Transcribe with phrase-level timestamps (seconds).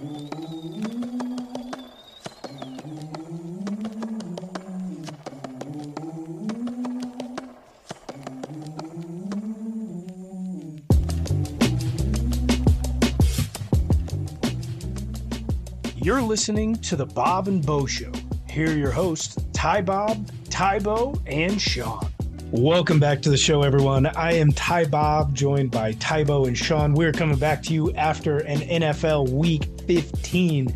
[0.00, 0.12] You're
[16.22, 18.10] listening to the Bob and Bo Show.
[18.48, 22.10] Here are your hosts, Ty Bob, Tybo, and Sean.
[22.52, 24.06] Welcome back to the show, everyone.
[24.06, 26.94] I am Ty Bob, joined by Tybo and Sean.
[26.94, 30.72] We're coming back to you after an NFL Week 15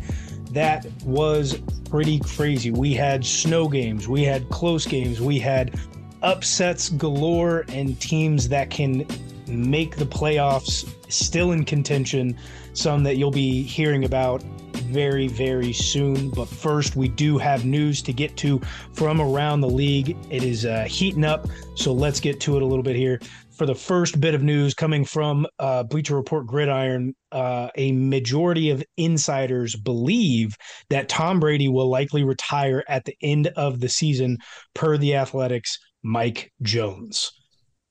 [0.51, 1.57] that was
[1.89, 2.71] pretty crazy.
[2.71, 5.79] We had snow games, we had close games, we had
[6.21, 9.07] upsets galore, and teams that can
[9.47, 12.37] make the playoffs still in contention.
[12.73, 14.43] Some that you'll be hearing about
[14.85, 16.29] very, very soon.
[16.29, 18.59] But first, we do have news to get to
[18.93, 20.17] from around the league.
[20.29, 23.19] It is uh, heating up, so let's get to it a little bit here.
[23.55, 28.69] For the first bit of news coming from uh, Bleacher Report Gridiron, uh, a majority
[28.69, 30.57] of insiders believe
[30.89, 34.39] that Tom Brady will likely retire at the end of the season,
[34.73, 37.31] per the Athletic's Mike Jones.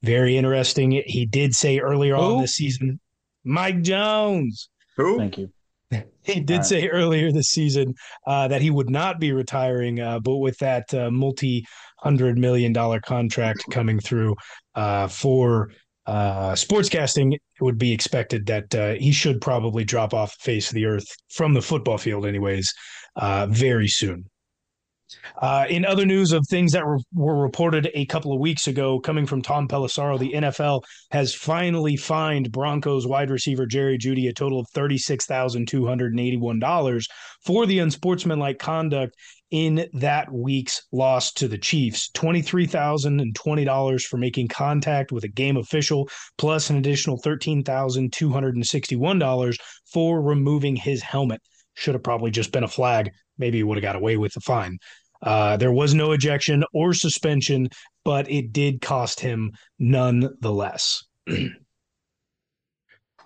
[0.02, 1.02] Very interesting.
[1.06, 2.22] He did say earlier Who?
[2.22, 3.00] on this season,
[3.42, 4.68] Mike Jones.
[4.98, 5.16] Who?
[5.18, 5.50] Thank you.
[6.24, 6.64] He did right.
[6.64, 7.94] say earlier this season
[8.26, 11.66] uh, that he would not be retiring, uh, but with that uh, multi
[12.04, 14.36] hundred million dollar contract coming through
[14.74, 15.70] uh, for
[16.06, 20.68] uh, sportscasting, it would be expected that uh, he should probably drop off the face
[20.68, 22.72] of the earth from the football field, anyways,
[23.48, 24.24] very soon.
[25.40, 28.98] Uh, in other news of things that were, were, reported a couple of weeks ago,
[29.00, 34.32] coming from Tom Pelissero, the NFL has finally fined Broncos wide receiver Jerry Jeudy a
[34.32, 37.04] total of $36,281
[37.44, 39.14] for the unsportsmanlike conduct
[39.50, 42.10] in that week's loss to the Chiefs.
[42.14, 49.56] $23,020 for making contact with a game official, plus an additional $13,261
[49.92, 51.42] for removing his helmet.
[51.74, 53.10] Should have probably just been a flag.
[53.38, 54.78] Maybe he would have got away with the fine.
[55.22, 57.68] Uh, there was no ejection or suspension,
[58.04, 61.04] but it did cost him nonetheless.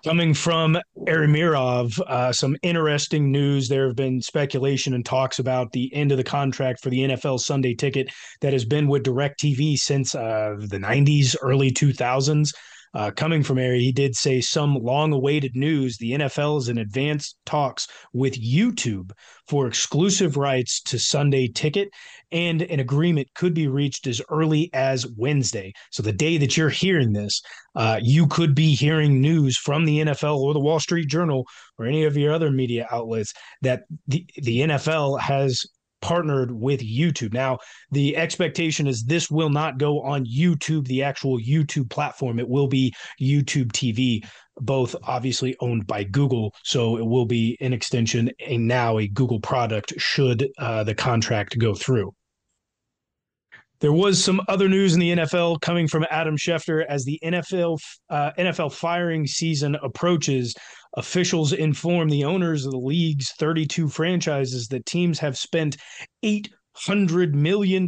[0.05, 0.77] Coming from
[1.09, 3.67] Ari Meirov, uh, some interesting news.
[3.67, 7.41] There have been speculation and talks about the end of the contract for the NFL
[7.41, 12.53] Sunday ticket that has been with DirecTV since uh, the 90s, early 2000s.
[12.93, 15.97] Uh, coming from Ari, he did say some long awaited news.
[15.97, 19.11] The NFL is in advanced talks with YouTube
[19.47, 21.89] for exclusive rights to Sunday Ticket,
[22.31, 25.73] and an agreement could be reached as early as Wednesday.
[25.91, 27.41] So, the day that you're hearing this,
[27.75, 31.45] uh, you could be hearing news from the NFL or the Wall Street Journal
[31.77, 35.65] or any of your other media outlets that the, the NFL has
[36.01, 37.33] partnered with YouTube.
[37.33, 37.59] Now,
[37.91, 42.39] the expectation is this will not go on YouTube, the actual YouTube platform.
[42.39, 44.25] It will be YouTube TV,
[44.57, 46.53] both obviously owned by Google.
[46.63, 51.57] So it will be an extension, and now a Google product should uh, the contract
[51.57, 52.13] go through.
[53.81, 57.79] There was some other news in the NFL coming from Adam Schefter as the NFL
[58.09, 60.53] uh, NFL firing season approaches.
[60.97, 65.77] Officials inform the owners of the league's 32 franchises that teams have spent
[66.25, 67.87] $800 million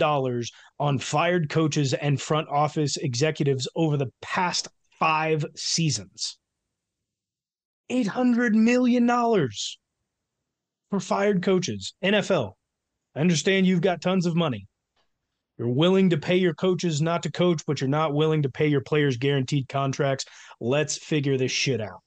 [0.80, 4.68] on fired coaches and front office executives over the past
[5.00, 6.38] five seasons.
[7.90, 9.08] $800 million
[10.92, 11.96] for fired coaches.
[12.04, 12.54] NFL.
[13.16, 14.68] I understand you've got tons of money.
[15.58, 18.68] You're willing to pay your coaches not to coach, but you're not willing to pay
[18.68, 20.26] your players guaranteed contracts.
[20.60, 22.02] Let's figure this shit out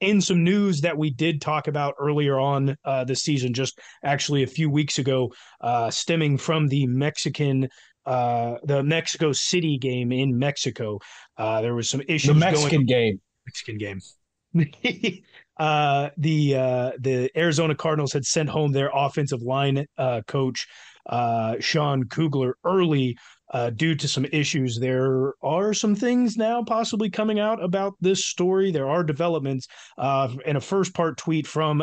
[0.00, 4.42] in some news that we did talk about earlier on uh, this season, just actually
[4.42, 7.68] a few weeks ago, uh, stemming from the Mexican,
[8.04, 10.98] uh, the Mexico City game in Mexico.
[11.36, 12.28] Uh, there was some issues.
[12.28, 13.20] The Mexican going, game.
[13.46, 14.00] Mexican game.
[15.58, 20.66] uh, the uh, the Arizona Cardinals had sent home their offensive line uh, coach
[21.08, 23.16] uh, Sean Kugler early
[23.52, 24.78] uh, due to some issues.
[24.78, 28.70] There are some things now possibly coming out about this story.
[28.70, 29.68] There are developments.
[29.96, 31.82] Uh, in a first part tweet from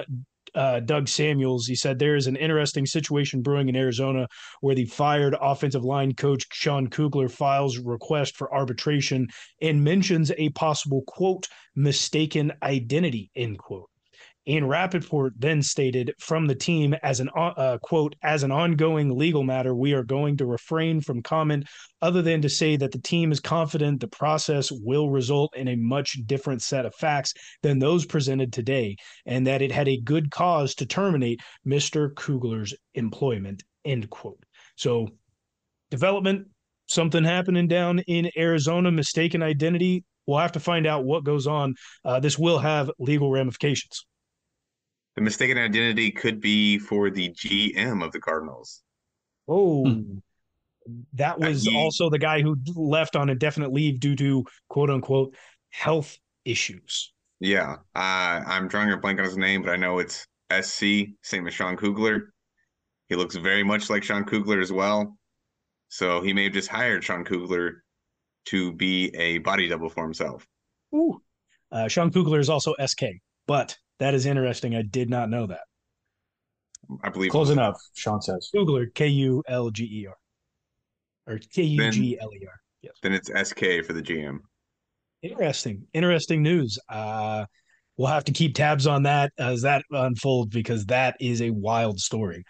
[0.55, 1.65] uh, Doug Samuels.
[1.65, 4.27] He said there is an interesting situation brewing in Arizona
[4.61, 9.27] where the fired offensive line coach Sean Kugler files request for arbitration
[9.61, 13.89] and mentions a possible quote mistaken identity end quote.
[14.45, 19.43] Ian Rapoport then stated from the team as an uh, quote as an ongoing legal
[19.43, 21.65] matter, we are going to refrain from comment
[22.01, 25.77] other than to say that the team is confident the process will result in a
[25.77, 30.29] much different set of facts than those presented today, and that it had a good
[30.29, 32.13] cause to terminate Mr.
[32.13, 33.63] Kugler's employment.
[33.85, 34.43] End quote.
[34.75, 35.07] So,
[35.89, 36.47] development,
[36.87, 41.75] something happening down in Arizona, mistaken identity we'll have to find out what goes on.
[42.05, 44.05] Uh, this will have legal ramifications.
[45.15, 48.81] The mistaken identity could be for the GM of the Cardinals.
[49.47, 50.17] Oh, hmm.
[51.13, 55.35] that was he, also the guy who left on indefinite leave due to quote unquote
[55.69, 57.13] health issues.
[57.39, 60.25] Yeah, uh, I'm drawing a blank on his name, but I know it's
[60.61, 62.33] SC, same as Sean Kugler.
[63.09, 65.17] He looks very much like Sean Kugler as well.
[65.89, 67.83] So he may have just hired Sean Kugler
[68.45, 70.47] to be a body double for himself.
[70.95, 71.21] Ooh.
[71.71, 73.03] Uh, Sean Kugler is also SK,
[73.47, 74.75] but that is interesting.
[74.75, 75.61] I did not know that.
[77.03, 77.79] I believe close enough.
[77.93, 80.15] Sean says Kugler, K U L G E R,
[81.33, 82.53] or K U G L E R.
[82.81, 82.93] Yes.
[83.01, 84.39] Then it's SK for the GM.
[85.21, 86.77] Interesting, interesting news.
[86.89, 87.45] Uh,
[87.95, 91.99] we'll have to keep tabs on that as that unfolds because that is a wild
[91.99, 92.43] story.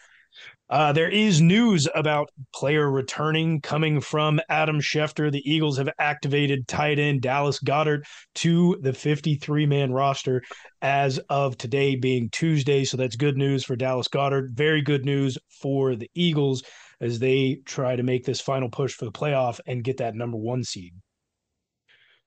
[0.70, 5.32] Uh, there is news about player returning coming from Adam Schefter.
[5.32, 8.04] The Eagles have activated tight end Dallas Goedert
[8.36, 10.42] to the 53 man roster
[10.82, 12.86] as of today, being Tuesday.
[12.86, 14.52] So that's good news for Dallas Goedert.
[14.52, 16.64] Very good news for the Eagles
[17.02, 20.38] as they try to make this final push for the playoff and get that number
[20.38, 20.94] one seed.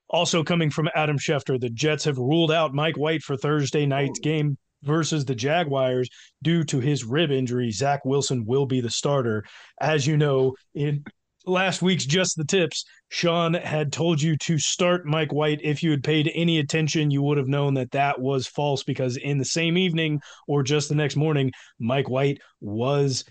[0.09, 4.21] Also coming from Adam Schefter, the Jets have ruled out Mike White for Thursday night's
[4.21, 6.08] game versus the Jaguars
[6.43, 7.70] due to his rib injury.
[7.70, 9.44] Zach Wilson will be the starter.
[9.81, 11.05] As you know, in
[11.46, 15.61] last week's Just the Tips, Sean had told you to start Mike White.
[15.62, 19.17] If you had paid any attention, you would have known that that was false because
[19.17, 23.25] in the same evening or just the next morning, Mike White was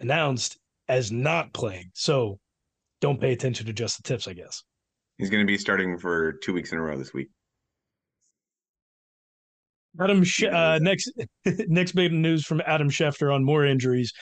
[0.00, 0.58] announced
[0.88, 1.90] as not playing.
[1.94, 2.38] So
[3.00, 4.62] don't pay attention to Just the Tips, I guess.
[5.18, 7.28] He's going to be starting for two weeks in a row this week.
[10.00, 11.12] Adam, uh, next
[11.68, 14.12] next big news from Adam Schefter on more injuries.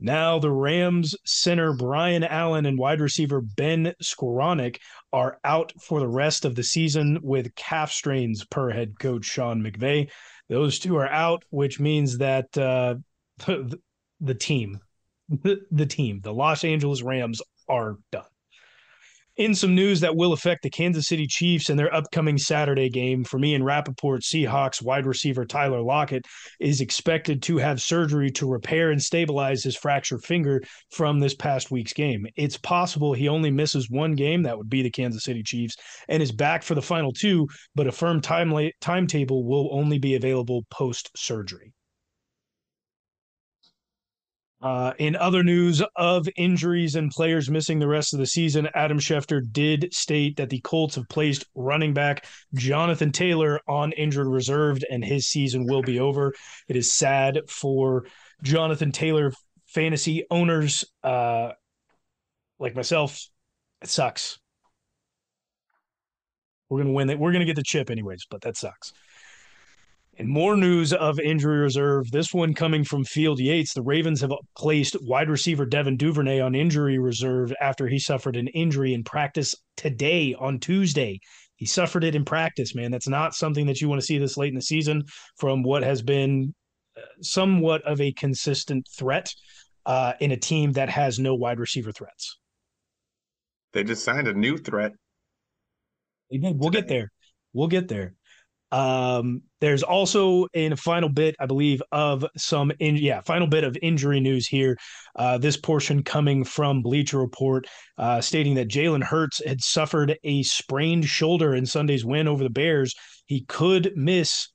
[0.00, 4.78] Now the Rams center Brian Allen and wide receiver Ben Skowronek
[5.12, 9.60] are out for the rest of the season with calf strains, per head coach Sean
[9.60, 10.08] McVay.
[10.48, 12.94] Those two are out, which means that uh,
[13.46, 13.78] the,
[14.20, 14.78] the team,
[15.28, 18.24] the, the team, the Los Angeles Rams are done
[19.38, 23.22] in some news that will affect the Kansas City Chiefs and their upcoming Saturday game,
[23.22, 26.26] for me and Rapoport, Seahawks wide receiver Tyler Lockett
[26.58, 31.70] is expected to have surgery to repair and stabilize his fractured finger from this past
[31.70, 32.26] week's game.
[32.34, 35.76] It's possible he only misses one game, that would be the Kansas City Chiefs,
[36.08, 37.46] and is back for the final two,
[37.76, 41.72] but a firm time timetable will only be available post surgery.
[44.60, 48.98] Uh, in other news of injuries and players missing the rest of the season, Adam
[48.98, 54.78] Schefter did state that the Colts have placed running back Jonathan Taylor on injured reserve
[54.90, 56.34] and his season will be over.
[56.66, 58.06] It is sad for
[58.42, 59.32] Jonathan Taylor
[59.66, 61.52] fantasy owners uh,
[62.58, 63.28] like myself.
[63.80, 64.40] It sucks.
[66.68, 67.18] We're gonna win it.
[67.18, 68.92] We're gonna get the chip anyways, but that sucks.
[70.18, 72.10] And more news of injury reserve.
[72.10, 73.72] This one coming from Field Yates.
[73.72, 78.48] The Ravens have placed wide receiver Devin Duvernay on injury reserve after he suffered an
[78.48, 81.20] injury in practice today on Tuesday.
[81.54, 82.90] He suffered it in practice, man.
[82.90, 85.04] That's not something that you want to see this late in the season
[85.38, 86.52] from what has been
[86.96, 89.32] uh, somewhat of a consistent threat
[89.86, 92.38] uh, in a team that has no wide receiver threats.
[93.72, 94.92] They just signed a new threat.
[96.28, 96.58] They did.
[96.58, 97.12] We'll get there.
[97.52, 98.14] We'll get there.
[98.70, 103.64] Um, there's also in a final bit, I believe, of some in yeah, final bit
[103.64, 104.76] of injury news here.
[105.16, 110.42] Uh, this portion coming from Bleacher Report, uh, stating that Jalen Hurts had suffered a
[110.42, 112.94] sprained shoulder in Sunday's win over the Bears.
[113.26, 114.48] He could miss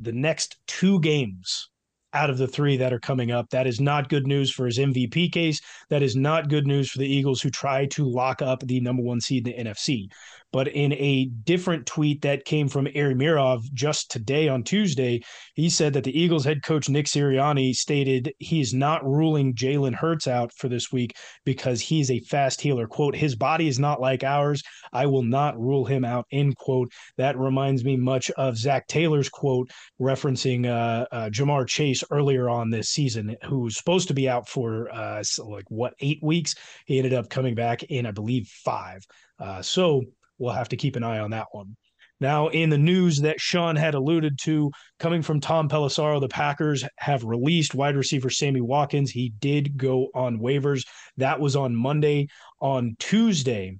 [0.00, 1.68] the next two games
[2.12, 3.50] out of the three that are coming up.
[3.50, 5.60] That is not good news for his MVP case.
[5.90, 9.02] That is not good news for the Eagles who try to lock up the number
[9.02, 10.08] one seed in the NFC.
[10.56, 15.20] But in a different tweet that came from Ari Meirov just today on Tuesday,
[15.52, 20.26] he said that the Eagles head coach Nick Sirianni stated he's not ruling Jalen Hurts
[20.26, 22.86] out for this week because he's a fast healer.
[22.86, 24.62] Quote, his body is not like ours.
[24.94, 26.90] I will not rule him out, end quote.
[27.18, 29.70] That reminds me much of Zac Taylor's quote
[30.00, 34.48] referencing uh, uh, Ja'Marr Chase earlier on this season, who was supposed to be out
[34.48, 36.54] for uh, like what, eight weeks.
[36.86, 39.04] He ended up coming back in, I believe, five.
[39.38, 40.02] Uh, so
[40.38, 41.76] we'll have to keep an eye on that one.
[42.18, 46.82] Now, in the news that Sean had alluded to, coming from Tom Pelissero, the Packers
[46.96, 49.10] have released wide receiver Sammy Watkins.
[49.10, 50.86] He did go on waivers.
[51.18, 52.28] That was on Monday.
[52.62, 53.76] On Tuesday,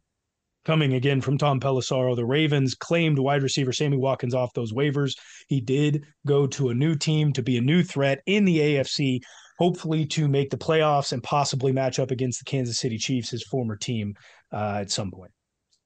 [0.66, 5.16] coming again from Tom Pelissero, the Ravens claimed wide receiver Sammy Watkins off those waivers.
[5.48, 9.20] He did go to a new team to be a new threat in the AFC,
[9.58, 13.44] hopefully to make the playoffs and possibly match up against the Kansas City Chiefs, his
[13.44, 14.14] former team,
[14.52, 15.30] uh, at some point.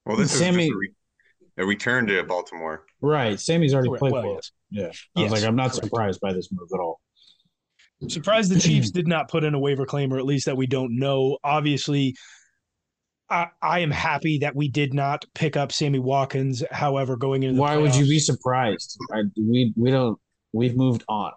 [0.07, 0.92] Well, this Sammy, is re-
[1.59, 2.85] a return to Baltimore.
[3.00, 3.38] Right.
[3.38, 4.52] Sammy's already played Well, for yes.
[4.71, 4.87] Yeah.
[5.16, 5.85] I Yes, was like, I'm not correct.
[5.85, 7.00] surprised by this move at all.
[8.09, 10.66] Surprised the Chiefs did not put in a waiver claim, or at least that we
[10.66, 11.38] don't know.
[11.45, 12.14] Obviously,
[13.28, 16.64] I, I am happy that we did not pick up Sammy Watkins.
[16.71, 18.97] However, going into the Why would you be surprised?
[19.12, 20.19] I, we we don't
[20.52, 21.33] we've moved on.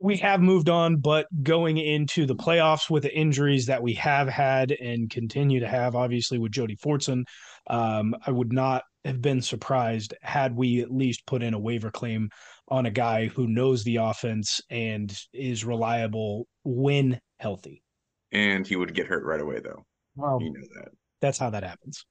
[0.00, 4.28] we have moved on, but going into the playoffs with the injuries that we have
[4.28, 7.24] had and continue to have, obviously with Jody Fortson,
[7.68, 11.90] um, I would not have been surprised had we at least put in a waiver
[11.90, 12.30] claim
[12.68, 17.82] on a guy who knows the offense and is reliable when healthy.
[18.30, 19.84] And he would get hurt right away, though.
[20.16, 20.88] Well, You know that.
[21.20, 22.04] that's how that happens.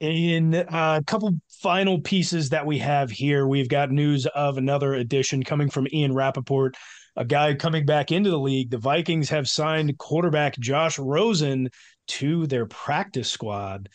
[0.00, 4.94] In uh, a couple final pieces that we have here, we've got news of another
[4.94, 6.76] addition coming from Ian Rapoport,
[7.18, 8.70] a guy coming back into the league.
[8.70, 11.68] The Vikings have signed quarterback Josh Rosen
[12.06, 13.88] to their practice squad.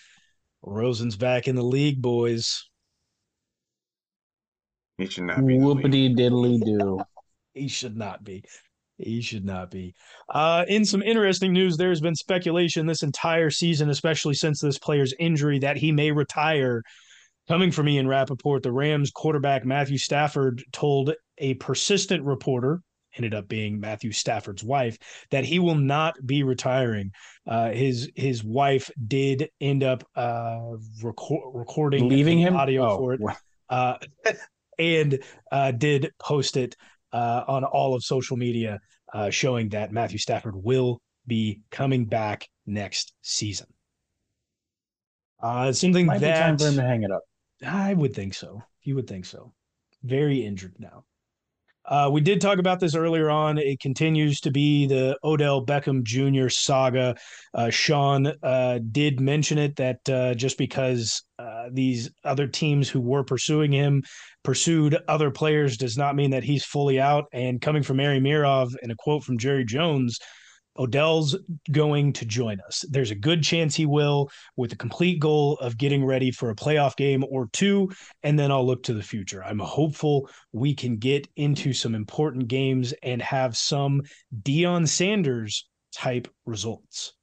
[0.62, 2.70] Rosen's back in the league, boys.
[4.98, 5.56] He should not be.
[5.56, 5.84] in the league.
[5.84, 7.00] Whoopity diddly do.
[7.56, 8.44] He should not be.
[8.98, 9.94] He should not be.
[10.28, 15.14] Uh, in some interesting news, there's been speculation this entire season, especially since this player's
[15.20, 16.82] injury, that he may retire.
[17.48, 22.82] Coming from Ian Rapoport, the Rams quarterback Matthew Stafford told a persistent reporter,
[23.18, 24.98] ended up being Matthew Stafford's wife,
[25.32, 27.12] that he will not be retiring.
[27.48, 30.60] Uh, his his wife did end up uh,
[31.02, 33.22] record, recording Leaving him audio Oh, for it
[33.70, 33.98] uh,
[34.80, 35.20] and
[35.52, 36.76] uh, did post it
[37.12, 38.80] uh, on all of social media,
[39.14, 43.68] uh, showing that Matthew Stafford will be coming back next season.
[45.42, 47.22] Uh, something might be time for him to hang it up.
[47.66, 48.62] I would think so.
[48.82, 49.54] You would think so.
[50.04, 51.06] Very injured now.
[51.86, 53.58] Uh, we did talk about this earlier on.
[53.58, 56.48] It continues to be the Odell Beckham Jr.
[56.48, 57.16] saga.
[57.54, 63.02] Uh, Sean uh, did mention it that uh, just because uh, these other teams who
[63.02, 64.04] were pursuing him
[64.44, 67.26] pursued other players does not mean that he's fully out.
[67.34, 70.20] And coming from Ari Meirov and a quote from Jerry Jones,
[70.78, 71.38] Odell's
[71.72, 72.84] going to join us.
[72.90, 76.56] There's a good chance he will, with the complete goal of getting ready for a
[76.56, 77.92] playoff game or two,
[78.24, 79.44] and then I'll look to the future.
[79.44, 84.02] I'm hopeful we can get into some important games and have some
[84.42, 87.14] Deion Sanders type results.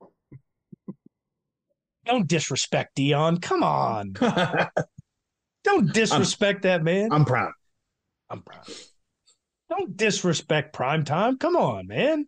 [2.04, 3.40] Don't disrespect Deion.
[3.40, 4.14] Come on.
[5.64, 7.12] Don't disrespect that man.
[7.12, 7.52] I'm proud.
[8.28, 8.66] I'm proud.
[9.72, 11.38] Don't disrespect prime time.
[11.38, 12.26] Come on, man.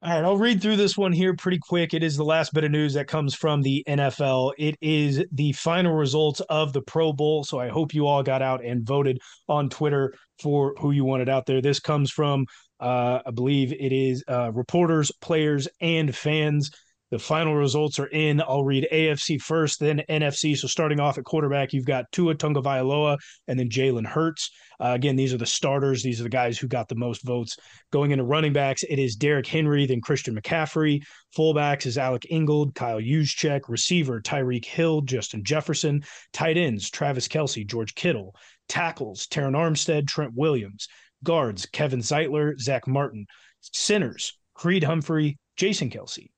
[0.00, 1.94] All right, I'll read through this one here pretty quick.
[1.94, 4.52] It is the last bit of news that comes from the NFL.
[4.56, 7.42] It is the final results of the Pro Bowl.
[7.42, 9.18] So I hope you all got out and voted
[9.48, 11.60] on Twitter for who you wanted out there.
[11.60, 12.46] This comes from,
[12.78, 16.70] uh, I believe it is uh, reporters, players, and fans.
[17.12, 18.40] The final results are in.
[18.40, 20.56] I'll read AFC first, then NFC.
[20.56, 24.50] So starting off at quarterback, you've got Tua Tagovailoa and then Jalen Hurts.
[24.80, 26.02] Uh, again, these are the starters.
[26.02, 27.58] These are the guys who got the most votes.
[27.90, 31.02] Going into running backs, it is Derrick Henry, then Christian McCaffrey.
[31.36, 33.68] Fullbacks is Alec Ingold, Kyle Juszczyk.
[33.68, 36.02] Receiver, Tyreek Hill, Justin Jefferson.
[36.32, 38.34] Tight ends, Travis Kelce, George Kittle.
[38.70, 40.88] Tackles, Terron Armstead, Trent Williams.
[41.22, 43.26] Guards, Kevin Zeitler, Zack Martin.
[43.60, 46.30] Centers, Creed Humphrey, Jason Kelce.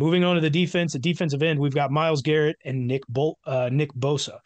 [0.00, 3.38] Moving on to the defense, the defensive end, we've got Myles Garrett and Nick Bol-
[3.44, 4.38] uh, Nick Bosa.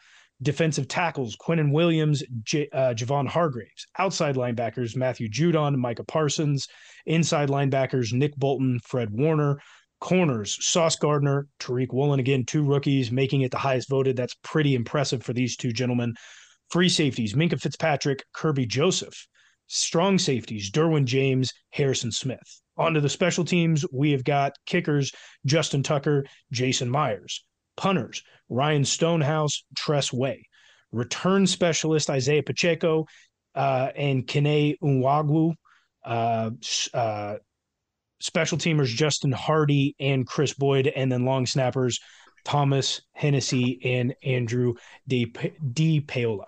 [0.42, 3.86] Defensive tackles, Quinnen Williams, J- uh, Javon Hargraves.
[3.96, 6.66] Outside linebackers, Matthew Judon, Micah Parsons.
[7.06, 9.60] Inside linebackers, Nick Bolton, Fred Warner.
[10.00, 12.18] Corners, Sauce Gardner, Tariq Woolen.
[12.18, 14.16] Again, two rookies making it the highest voted.
[14.16, 16.14] That's pretty impressive for these two gentlemen.
[16.70, 19.28] Free safeties, Minkah Fitzpatrick, Kerby Joseph.
[19.68, 22.60] Strong safeties, Derwin James, Harrison Smith.
[22.76, 25.12] On to the special teams, we have got kickers,
[25.46, 27.44] Justin Tucker, Jason Myers.
[27.76, 30.48] Punters, Ryan Stonehouse, Tress Way.
[30.92, 33.06] Return specialist, Isaiah Pacheco,
[33.54, 35.54] uh, and Kene Nwangwu.
[36.04, 36.50] Uh,
[36.92, 37.36] uh,
[38.20, 40.86] special teamers, Justin Hardee and Chris Boyd.
[40.86, 41.98] And then long snappers,
[42.44, 44.74] Thomas Hennessy and Andrew
[45.08, 45.32] De,
[45.72, 46.46] De Paola.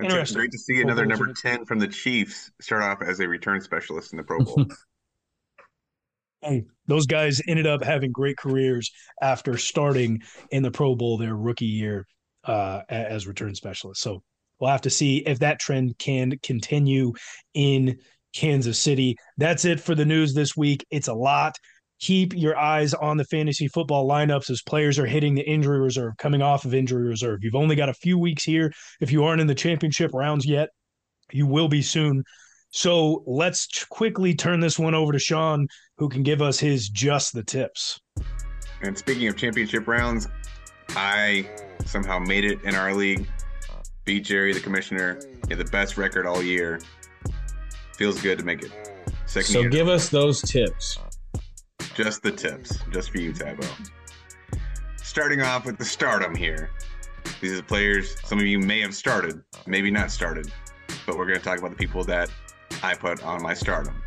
[0.00, 0.36] It's Interesting.
[0.36, 4.12] great to see another number 10 from the Chiefs start off as a return specialist
[4.12, 4.66] in the Pro Bowl.
[6.42, 8.90] Hey, those guys ended up having great careers
[9.22, 10.20] after starting
[10.50, 12.06] in the Pro Bowl their rookie year
[12.44, 14.04] uh, as return specialists.
[14.04, 14.22] So
[14.60, 17.14] we'll have to see if that trend can continue
[17.54, 17.98] in
[18.34, 19.16] Kansas City.
[19.38, 20.84] That's it for the news this week.
[20.90, 21.56] It's a lot.
[22.00, 26.14] Keep your eyes on the fantasy football lineups as players are hitting the injury reserve,
[26.18, 27.38] coming off of injury reserve.
[27.42, 28.72] You've only got a few weeks here.
[29.00, 30.68] If you aren't in the championship rounds yet,
[31.32, 32.24] you will be soon.
[32.70, 36.88] So let's ch- quickly turn this one over to Sean, who can give us his
[36.88, 38.00] just the tips.
[38.82, 40.28] And speaking of championship rounds,
[40.90, 41.48] I
[41.86, 43.28] somehow made it in our league.
[44.04, 45.20] Beat Jerry, the commissioner.
[45.48, 46.80] He had the best record all year.
[47.96, 48.72] Feels good to make it.
[49.26, 50.98] Second So year, give us those tips.
[51.94, 53.66] Just the tips, just for you, Tabo.
[54.96, 56.70] Starting off with the stardom here.
[57.40, 60.50] These are the players some of you may have started, maybe not started,
[61.06, 62.30] but we're going to talk about the people that
[62.82, 64.02] I put on my stardom.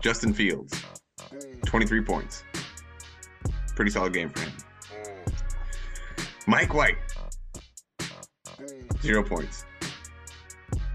[0.00, 0.82] Justin Fields,
[1.66, 2.44] 23 points.
[3.76, 4.52] Pretty solid game for him.
[6.46, 6.96] Mike White,
[9.00, 9.64] zero points.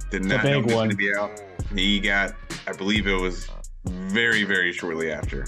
[0.09, 1.41] Did not know he was going to be out.
[1.73, 2.33] He got,
[2.65, 3.49] I believe it was
[3.85, 5.45] very, very shortly after.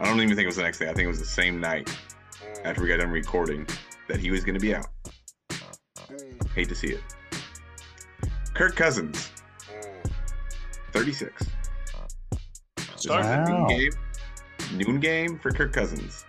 [0.00, 0.86] I don't even think it was the next day.
[0.88, 1.90] I think it was the same night
[2.64, 3.66] after we got done recording
[4.08, 4.86] that he was going to be out.
[6.54, 7.00] Hate to see it.
[8.54, 9.30] Kirk Cousins,
[10.92, 11.44] 36.
[12.76, 13.44] This is a Wow.
[13.44, 13.90] noon game.
[14.74, 16.24] Noon game for Kirk Cousins.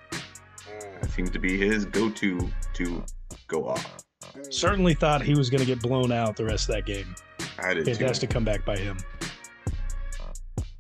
[1.02, 3.04] That seems to be his go-to to
[3.48, 4.04] go off.
[4.52, 7.16] Certainly thought he was going to get blown out the rest of that game.
[7.58, 8.06] I did It too.
[8.06, 8.98] has to come back by him.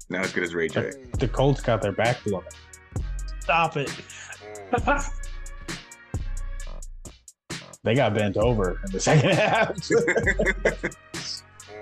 [0.10, 0.92] Not as good as Ray J.
[1.18, 2.44] The Colts got their back blown.
[3.40, 3.92] Stop it.
[7.84, 9.72] They got bent over in the second half.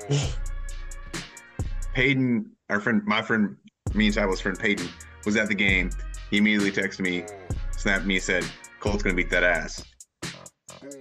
[1.94, 3.58] Peyton, our friend, my friend,
[3.96, 4.88] me and Tyler's friend Peyton,
[5.26, 5.90] was at the game.
[6.30, 7.26] He immediately texted me,
[7.72, 8.46] snapped me, said,
[8.80, 9.84] Colt's going to beat that ass.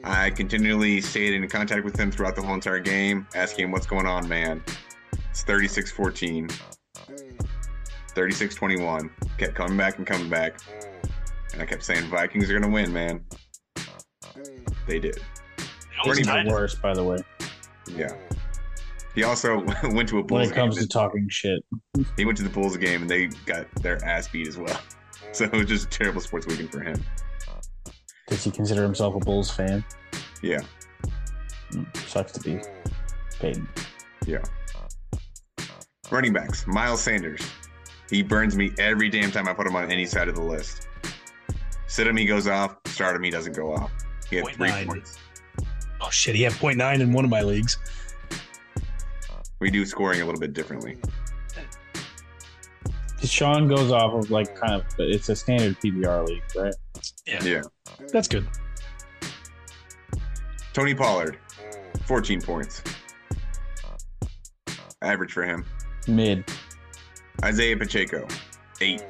[0.03, 3.87] I continually stayed in contact with him throughout the whole entire game, asking him, what's
[3.87, 4.63] going on, man?
[5.31, 6.49] It's 36 14,
[8.17, 9.11] 36 21.
[9.37, 10.59] Kept coming back and coming back.
[11.53, 13.23] And I kept saying, Vikings are going to win, man.
[14.89, 15.19] They did.
[16.01, 16.53] Almost Pretty tied the it.
[16.53, 17.19] worst, by the way,
[17.95, 18.17] Yeah.
[19.15, 19.59] He also
[19.93, 20.49] went to a Bulls.
[20.49, 20.51] Game.
[20.51, 21.63] When it comes to talking shit.
[22.17, 24.81] He went to the Bulls game and they got their ass beat as well.
[25.33, 27.03] So it was just a terrible sports weekend for him.
[28.27, 29.85] Does he consider himself a Bulls fan?
[30.43, 30.61] Yeah.
[31.73, 32.59] Mm, Sucks to be
[33.39, 33.69] Peyton.
[34.27, 34.43] Yeah.
[36.11, 37.43] Running backs, Miles Sanders.
[38.11, 40.89] He burns me every damn time I put him on any side of the list.
[41.87, 42.77] Sit him, he goes off.
[42.87, 43.91] Start him, he doesn't go off.
[44.29, 44.87] He had Point three nine.
[44.87, 45.19] points.
[46.01, 46.35] Oh, shit.
[46.37, 47.79] He had 0.9 in one of my leagues.
[49.61, 50.99] We do scoring a little bit differently.
[53.25, 56.75] Sean goes off of like kind of it's a standard PPR league, right?
[57.27, 57.43] Yeah.
[57.43, 57.63] Yeah.
[58.13, 58.47] That's good.
[60.73, 61.39] Tony Pollard,
[62.05, 62.83] 14 points.
[65.03, 65.65] Average for him.
[66.07, 66.45] Mid.
[67.47, 68.27] Isaiah Pacheco,
[68.81, 69.05] eight.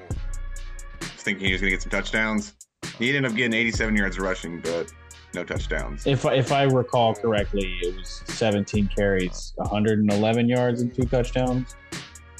[1.00, 2.52] Was thinking he was going to get some touchdowns.
[2.98, 4.92] He ended up getting 87 yards rushing, but
[5.34, 6.06] no touchdowns.
[6.06, 11.74] If if I recall correctly, it was 17 carries, 111 yards and two touchdowns,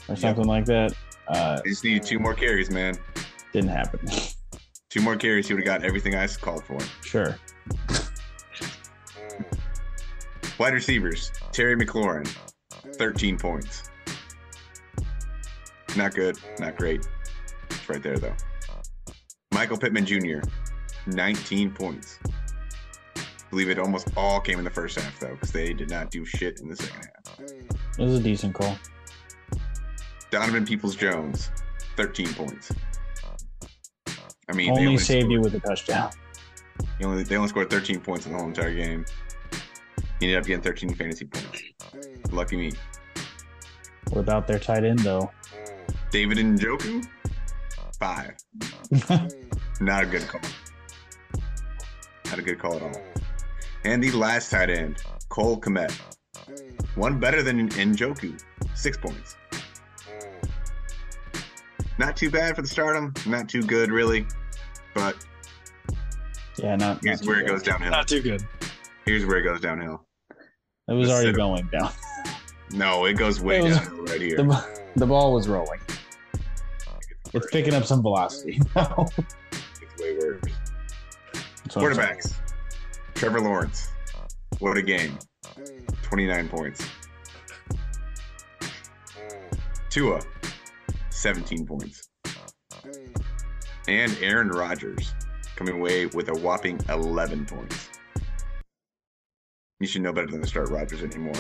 [0.09, 0.93] or something like that.
[1.29, 2.95] Uh, They just needed two more carries, man.
[3.53, 4.01] didn't happen.
[4.89, 6.79] Two more carries, he would have got everything I called for.
[7.03, 7.37] sure.
[10.59, 12.27] Wide receivers, Terry McLaurin,
[12.95, 13.91] 13 points.
[15.97, 17.07] Not good, not great.
[17.71, 18.35] It's right there, though.
[19.53, 20.41] Michael Pittman Jr.,
[21.07, 22.19] 19 points.
[23.17, 26.11] I believe it almost all came in the first half, though, because they did not
[26.11, 27.41] do shit in the second half.
[27.99, 28.77] It was a decent call.
[30.31, 31.51] Donovan Peoples Jones,
[31.97, 32.73] 13 points.
[34.49, 36.11] I mean, they Only only saved scored, you with a touchdown.
[36.99, 39.07] They only, they only scored 13 points in the whole entire game.
[40.21, 41.63] He ended up getting 13 fantasy points.
[42.33, 42.73] Lucky me.
[44.13, 45.31] Without their tight end, though.
[46.17, 47.07] David Njoku,
[48.01, 48.33] five.
[49.83, 50.41] Not a good call.
[52.25, 53.03] Not a good call at all.
[53.85, 54.97] And the last tight end,
[55.29, 55.93] Cole Kmet.
[56.95, 58.43] One better than Njoku,
[58.75, 59.37] six points.
[61.99, 63.13] Not too bad for the stardom.
[63.27, 64.27] Not too good, really.
[64.95, 65.17] But
[66.57, 67.01] yeah, not.
[67.05, 67.71] here's not where too it goes bad.
[67.73, 67.91] downhill.
[67.91, 68.43] Not too good.
[69.05, 70.03] Here's where it goes downhill.
[70.89, 71.47] It was Let's already sit 'em.
[71.53, 71.93] going down.
[72.73, 74.37] No, it goes way It was- downhill right here.
[74.39, 75.79] The, the ball was rolling.
[77.37, 78.59] It's picking up some velocity.
[78.77, 79.07] now.
[79.53, 80.41] It's way worse.
[81.65, 82.09] That's what I'm saying.
[82.09, 82.35] Quarterbacks.
[83.15, 83.91] Trevor Lawrence.
[84.59, 85.19] What a game.
[86.03, 86.89] 29 points.
[89.91, 90.23] Tua.
[91.11, 92.09] 17 points.
[93.87, 95.15] And Aaron Rodgers
[95.57, 97.91] coming away with a whopping 11 points.
[99.79, 101.35] You should know better than to start Rodgers anymore.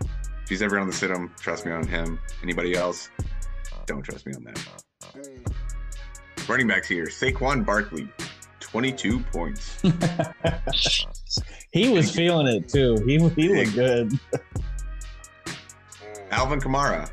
[0.00, 2.18] If he's ever on the sit him, trust me on him.
[2.42, 3.10] Anybody else,
[3.84, 4.82] don't trust me on that.
[6.48, 7.06] Running backs here.
[7.06, 8.08] Saquon Barkley,
[8.60, 9.80] 22 points.
[11.72, 12.96] he was feeling it too.
[13.06, 14.10] He he looked good.
[14.10, 14.40] Mm.
[16.30, 17.10] Alvin Kamara.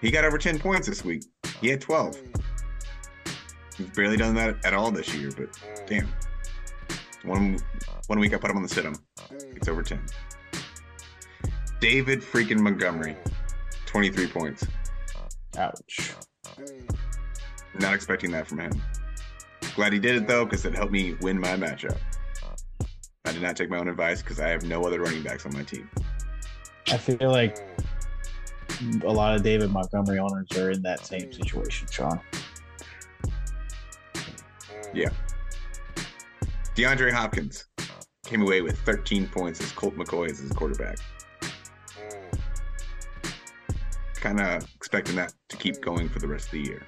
[0.00, 1.24] He got over 10 points this week.
[1.60, 2.16] He had 12.
[2.16, 2.42] Mm.
[3.76, 5.86] He's barely done that at all this year, but mm.
[5.86, 6.08] damn.
[7.24, 7.58] One
[8.06, 8.96] one week I put him on the sit him.
[9.54, 10.00] It's over 10.
[11.80, 13.16] David freaking Montgomery.
[13.86, 14.66] 23 points.
[15.58, 16.14] Ouch.
[17.78, 18.72] Not expecting that from him.
[19.74, 21.98] Glad he did it though, because it helped me win my matchup.
[23.24, 25.52] I did not take my own advice because I have no other running backs on
[25.52, 25.90] my team.
[26.88, 27.58] I feel like
[29.04, 32.20] a lot of David Montgomery owners are in that same situation, Sean.
[34.94, 35.10] Yeah.
[36.74, 37.66] DeAndre Hopkins
[38.24, 40.98] came away with 13 points as Colt McCoy is his quarterback.
[44.14, 46.82] Kind of expecting that to keep going for the rest of the year.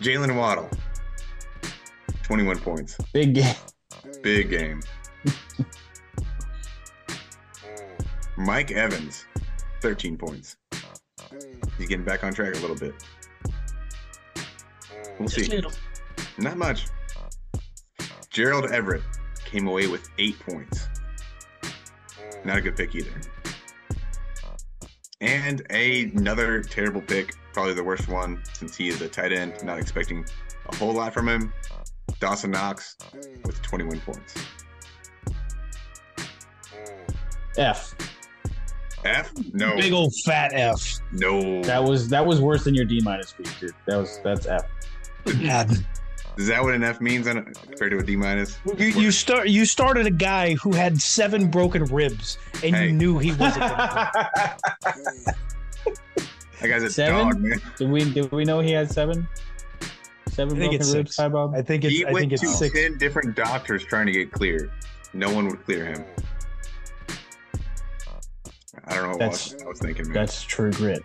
[0.00, 0.68] Jaylen Waddle,
[2.22, 2.96] 21 points.
[3.12, 3.54] Big game.
[4.22, 4.80] Big game.
[8.36, 9.24] Mike Evans,
[9.80, 10.56] 13 points.
[11.76, 12.94] He's getting back on track a little bit.
[15.18, 15.62] We'll see.
[16.38, 16.86] Not much.
[18.30, 19.02] Gerald Everett
[19.44, 20.88] came away with eight points.
[22.44, 23.10] Not a good pick either.
[25.20, 29.52] And a, another terrible pick, probably the worst one since he is a tight end.
[29.64, 30.24] Not expecting
[30.68, 31.52] a whole lot from him.
[32.20, 32.96] Dawson Knox
[33.44, 34.34] with 21 points.
[37.56, 37.96] F.
[39.04, 39.32] F?
[39.52, 39.74] No.
[39.74, 41.00] Big old fat F.
[41.10, 41.60] No.
[41.64, 43.72] That was that was worse than your D minus week, dude.
[43.86, 44.64] That was that's F.
[45.42, 45.72] God.
[46.36, 48.60] Is that what an F means on, compared to a D minus?
[48.76, 52.86] You, you start you started a guy who had seven broken ribs, and Hey.
[52.86, 53.64] you knew he wasn't.
[56.60, 57.28] Gonna That guy's a Seven?
[57.28, 57.60] dog, man.
[57.76, 59.26] did we did we know he had seven?
[60.28, 61.16] Seven I think broken ribs, six.
[61.16, 61.54] Ty Bob?
[61.54, 62.74] I think it's He I went think it's to six.
[62.78, 64.70] 10 different doctors trying to get cleared.
[65.14, 66.04] No one would clear him.
[68.88, 70.14] I don't know what That's- else I was thinking, man.
[70.14, 71.04] That's true grit.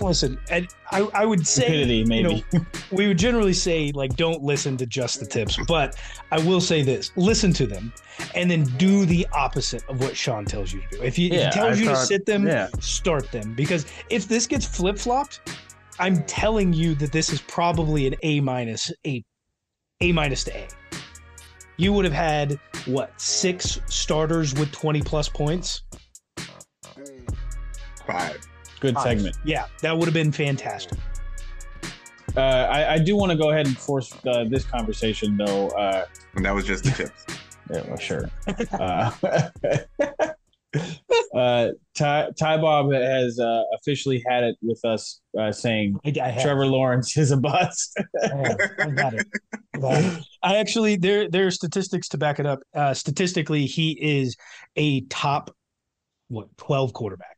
[0.00, 2.44] Listen, and I I would say Stupidity, maybe.
[2.52, 5.96] you know, we would generally say like don't listen to just the tips, but
[6.30, 7.92] I will say this: listen to them,
[8.34, 11.02] and then do the opposite of what Sean tells you to do.
[11.02, 12.68] If he, if he tells I you to sit them, yeah.
[12.80, 15.40] start them because if this gets flip flopped,
[15.98, 19.24] I'm telling you that this is probably an A minus a
[20.00, 20.68] A minus to A.
[21.78, 25.82] You would have had what six starters with 20 plus points?
[28.06, 28.38] Five.
[28.80, 29.02] Good Five.
[29.04, 29.36] segment.
[29.44, 30.98] Yeah, that would have been fantastic.
[32.36, 35.68] Uh, I, I do want to go ahead and force uh, this conversation, though.
[35.68, 37.24] Uh, And that was just the tips.
[37.70, 38.30] yeah, well, sure.
[38.72, 39.10] uh,
[41.34, 46.28] uh, Ty, Ty Bob has uh, officially had it with us uh, saying I, I
[46.28, 47.98] have- Trevor Lawrence is a bust.
[48.22, 48.60] I got.
[48.80, 50.22] I got it.
[50.42, 52.60] I actually there there are statistics to back it up.
[52.74, 54.36] Uh, statistically, he is
[54.76, 55.54] a top
[56.28, 57.35] what twelve quarterback.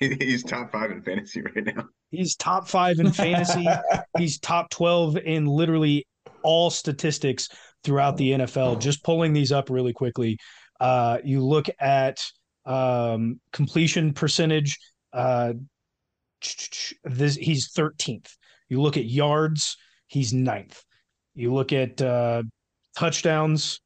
[0.20, 1.84] He's top five in fantasy right now.
[2.10, 3.66] He's top five in fantasy.
[4.18, 6.06] He's top twelve in literally
[6.42, 7.48] all statistics
[7.82, 8.80] throughout the NFL.
[8.80, 10.38] Just pulling these up really quickly.
[10.80, 12.24] Uh, you look at
[12.64, 14.78] um, completion percentage.
[15.12, 15.54] Uh,
[17.04, 18.36] this he's thirteenth.
[18.68, 19.76] You look at yards.
[20.06, 20.82] He's ninth.
[21.34, 22.42] You look at uh,
[22.96, 23.80] touchdowns.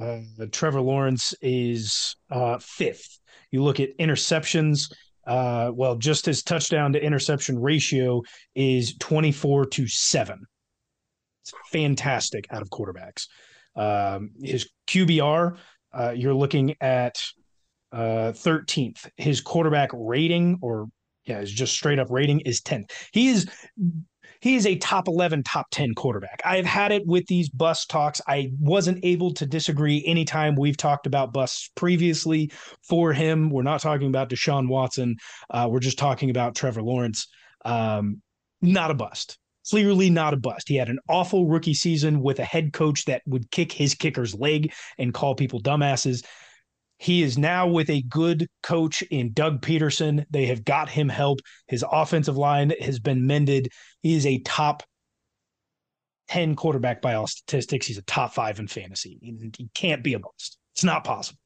[0.00, 0.20] Uh,
[0.52, 3.18] Trevor Lawrence is uh, fifth.
[3.50, 4.92] You look at interceptions.
[5.26, 8.22] Uh, well, just his touchdown to interception ratio
[8.54, 10.46] is 24 to 7.
[11.42, 13.26] It's fantastic out of quarterbacks.
[13.76, 15.56] Um, his QBR,
[15.92, 17.22] uh, you're looking at
[17.92, 19.08] uh, 13th.
[19.16, 20.88] His quarterback rating, or
[21.24, 22.90] yeah, his just straight up rating is 10th.
[23.12, 23.48] He is
[24.40, 26.40] he is a top 11 top 10 quarterback.
[26.44, 28.20] I've had it with these bus talks.
[28.26, 32.50] I wasn't able to disagree anytime we've talked about busts previously
[32.88, 33.50] for him.
[33.50, 35.16] We're not talking about deshaun watson.
[35.50, 37.28] Uh, we're just talking about trevor lawrence.
[37.64, 38.22] Um,
[38.62, 39.38] not a bust.
[39.68, 40.68] Clearly not a bust.
[40.68, 44.34] He had an awful rookie season with a head coach that would kick his kicker's
[44.34, 46.24] leg and call people dumbasses
[47.02, 50.26] he is now with a good coach in Doug Pederson.
[50.28, 51.40] They have got him help.
[51.66, 53.70] His offensive line has been mended.
[54.02, 54.82] He is a top
[56.28, 57.86] 10 quarterback by all statistics.
[57.86, 59.18] He's a top five in fantasy.
[59.22, 60.58] He, he can't be a bust.
[60.74, 61.38] It's not possible.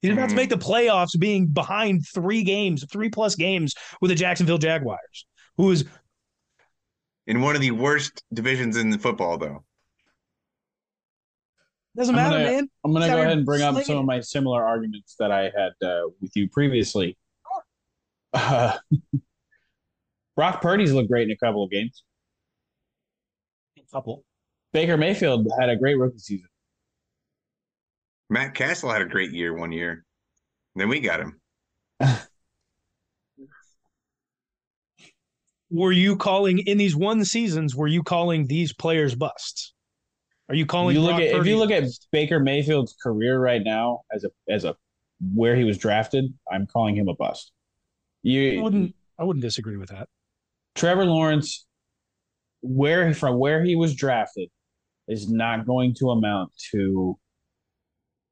[0.00, 0.36] He's about to Mm.
[0.36, 5.72] make the playoffs being behind three games, three plus games with the Jacksonville Jaguars, who
[5.72, 5.84] is
[7.26, 9.64] In one of the worst divisions in the football, though.
[11.96, 12.68] Doesn't I'm matter, gonna- man.
[12.84, 15.44] I'm going to go ahead and bring up some of my similar arguments that I
[15.44, 17.16] had uh, with you previously.
[18.32, 18.78] Uh,
[20.36, 22.02] Brock Purdy's looked great in a couple of games.
[23.78, 24.24] A Couple.
[24.72, 26.48] Baker Mayfield had a great rookie season.
[28.30, 30.06] Matt Cassel had a great year one year.
[30.74, 31.38] Then we got him.
[35.70, 37.76] were you calling in these one seasons?
[37.76, 39.71] Were you calling these players busts?
[40.48, 40.96] Are you calling?
[40.96, 41.84] You look at if you look at?
[42.10, 44.76] Baker Mayfield's career right now as a as a
[45.34, 47.52] where he was drafted, I'm calling him a bust.
[48.24, 48.94] I You wouldn't.
[49.18, 50.08] I wouldn't disagree with that.
[50.74, 51.66] Trevor Lawrence,
[52.60, 54.48] where from where he was drafted,
[55.06, 57.18] is not going to amount to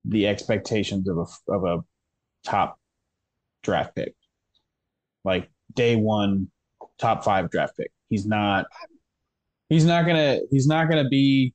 [0.05, 1.79] the expectations of a of a
[2.45, 2.79] top
[3.63, 4.15] draft pick,
[5.25, 6.51] like day one,
[6.99, 7.93] top five draft pick.
[8.09, 8.67] He's not.
[9.69, 10.41] He's not gonna.
[10.51, 11.55] He's not gonna be.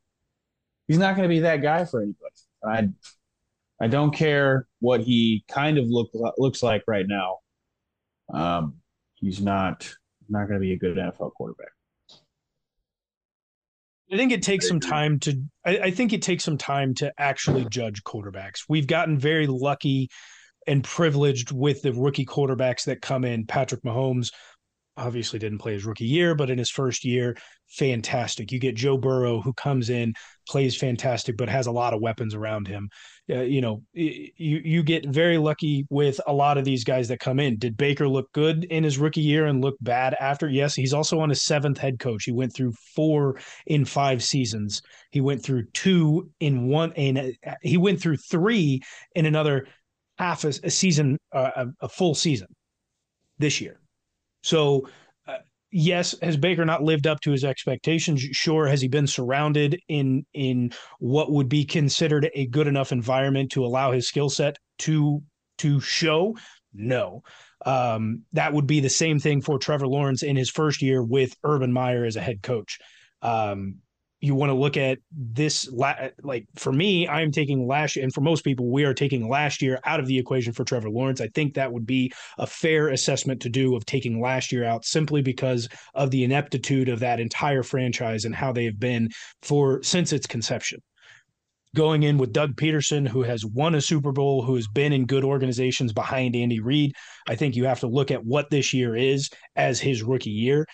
[0.88, 2.20] He's not gonna be that guy for anybody.
[2.64, 2.90] I.
[3.82, 7.40] I don't care what he kind of look looks like right now.
[8.34, 8.76] Um,
[9.16, 9.94] he's not
[10.30, 11.70] not going to be a good NFL quarterback.
[14.12, 15.42] I think it takes some time to.
[15.66, 18.64] I, I think it takes some time to actually judge quarterbacks.
[18.70, 20.10] We've gotten very lucky
[20.68, 23.46] and privileged with the rookie quarterbacks that come in.
[23.46, 24.32] Patrick Mahomes
[24.98, 27.36] obviously didn't play his rookie year, but in his first year,
[27.68, 28.52] fantastic.
[28.52, 30.14] You get Joe Burrow who comes in,
[30.48, 32.90] plays fantastic, but has a lot of weapons around him.
[33.30, 37.20] Uh, you know, you you get very lucky with a lot of these guys that
[37.20, 37.58] come in.
[37.58, 40.48] Did Baker look good in his rookie year and look bad after?
[40.48, 42.26] Yes, he's also on his seventh head coach.
[42.26, 44.82] He went through four in five seasons.
[45.12, 48.82] He went through two in one, and he went through three
[49.16, 49.68] in another
[50.18, 52.48] half a, a season, uh, a, a full season
[53.40, 53.80] this year.
[54.44, 54.88] So,
[55.76, 58.22] yes, has Baker not lived up to his expectations?
[58.22, 58.66] Sure.
[58.66, 63.66] Has he been surrounded in in what would be considered a good enough environment to
[63.66, 65.22] allow his skill set to
[65.60, 66.36] to show?
[66.74, 67.24] No.
[67.66, 71.36] Um, that would be the same thing for Trevor Lawrence in his first year with
[71.44, 72.80] Urban Meyer as a head coach.
[73.22, 73.80] Um,
[74.26, 78.14] you want to look at this la- like for me i'm taking last year and
[78.14, 81.22] for most people we are taking last year out of the equation for trevor lawrence
[81.22, 84.84] i think that would be a fair assessment to do of taking last year out
[84.84, 89.10] simply because of the ineptitude of that entire franchise and how they have been
[89.42, 90.82] for since its conception
[91.76, 95.06] going in with Doug Pederson, who has won a Super Bowl, who has been in
[95.06, 96.94] good organizations behind Andy Reid.
[97.28, 100.66] I think you have to look at what this year is as his rookie year.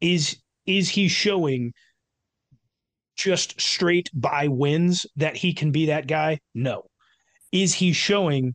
[0.00, 1.72] Is is he showing
[3.18, 6.38] just straight by wins that he can be that guy?
[6.54, 6.84] No.
[7.52, 8.54] Is he showing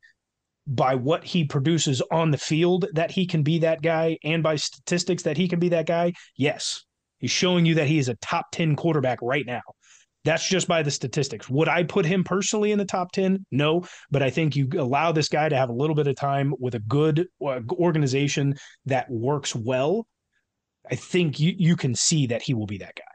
[0.66, 4.56] by what he produces on the field that he can be that guy and by
[4.56, 6.14] statistics that he can be that guy?
[6.38, 6.84] Yes.
[7.20, 9.62] He's showing you that he is a top 10 quarterback right now.
[10.26, 11.50] That's just by the statistics.
[11.50, 13.46] Would I put him personally in the top 10?
[13.52, 16.54] No, but I think you allow this guy to have a little bit of time
[16.60, 20.08] with a good uh, organization that works well.
[20.90, 23.13] I think you, you can see that he will be that guy.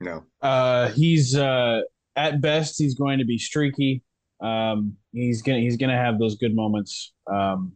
[0.00, 0.24] No.
[0.40, 1.80] Uh, he's uh,
[2.16, 4.02] at best he's going to be streaky.
[4.40, 7.72] Um, he's gonna he's gonna have those good moments um,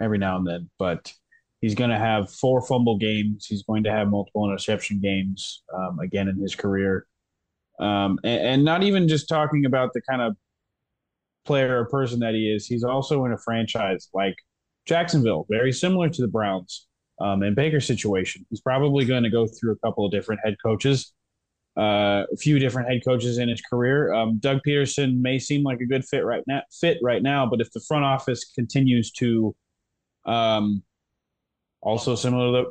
[0.00, 1.12] every now and then, but
[1.60, 3.46] he's to have four fumble games.
[3.46, 7.06] He's going to have multiple interception games um, again in his career,
[7.78, 10.36] um, and, and not even just talking about the kind of
[11.44, 12.66] player or person that he is.
[12.66, 14.34] He's also in a franchise like
[14.86, 16.86] Jacksonville, very similar to the Browns
[17.20, 18.46] um, and Baker's situation.
[18.48, 21.12] He's probably going to go through a couple of different head coaches
[21.76, 24.12] uh, a few different head coaches in his career.
[24.12, 27.60] Um, Doug Pederson may seem like a good fit right now, fit right now, but
[27.60, 29.54] if the front office continues to,
[30.24, 30.82] um,
[31.82, 32.70] also similar to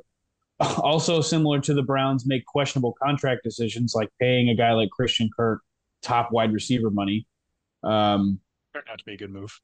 [0.59, 4.89] the, also similar to the Browns, make questionable contract decisions like paying a guy like
[4.89, 5.61] Christian Kirk
[6.01, 7.27] top wide receiver money.
[7.83, 8.39] Um,
[8.73, 9.59] Turned out to be a good move.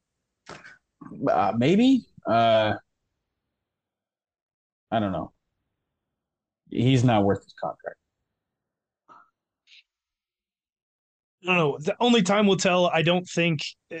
[1.28, 2.06] uh, maybe.
[2.26, 2.74] Uh,
[4.90, 5.32] I don't know.
[6.70, 7.96] He's not worth his contract.
[11.42, 11.78] I don't know.
[11.80, 12.86] The only time will tell.
[12.86, 13.62] I don't think
[13.94, 13.98] uh,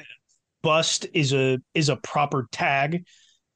[0.62, 3.04] bust is a is a proper tag.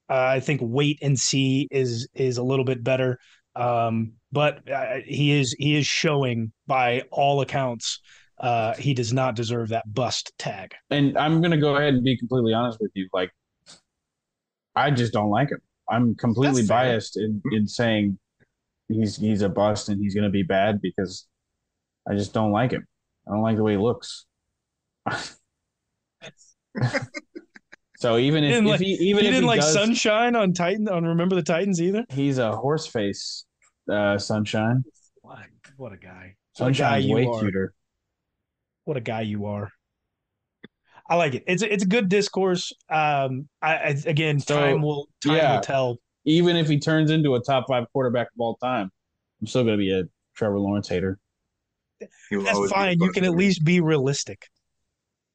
[0.09, 3.19] Uh, I think wait and see is is a little bit better.
[3.55, 8.01] Um, but uh, he is he is showing by all accounts
[8.39, 10.75] uh, he does not deserve that bust tag.
[10.91, 13.09] and I'm gonna go ahead and be completely honest with you.
[13.13, 13.31] Like,
[14.75, 15.61] I just don't like him.
[15.89, 16.77] I'm completely That's fair.
[16.77, 18.19] biased in, in saying
[18.89, 21.27] he's he's a bust and he's gonna be bad because
[22.09, 22.87] I just don't like him.
[23.29, 24.25] I don't like the way he looks.
[27.97, 29.73] so even He if, didn't if like- he even he if didn't he like does,
[29.73, 32.05] Sunshine on Titan on Remember the Titans either.
[32.11, 33.45] he's a horse face.
[33.91, 34.85] Uh, sunshine.
[35.23, 35.43] What a,
[35.77, 36.35] what a guy!
[36.59, 37.41] What a guy way are.
[37.41, 37.73] cuter.
[38.85, 39.71] What a guy you are.
[41.09, 41.45] I like it.
[41.47, 42.73] It's a, it's a good discourse.
[42.89, 45.55] Um, I, I again, So, time will time yeah.
[45.55, 45.99] will tell.
[46.25, 48.91] Even if he turns into a top five quarterback of all time,
[49.41, 50.03] I'm still gonna be a
[50.35, 51.19] Trevor Lawrence hater.
[52.31, 52.99] He That's fine.
[53.01, 54.47] You can at least be realistic.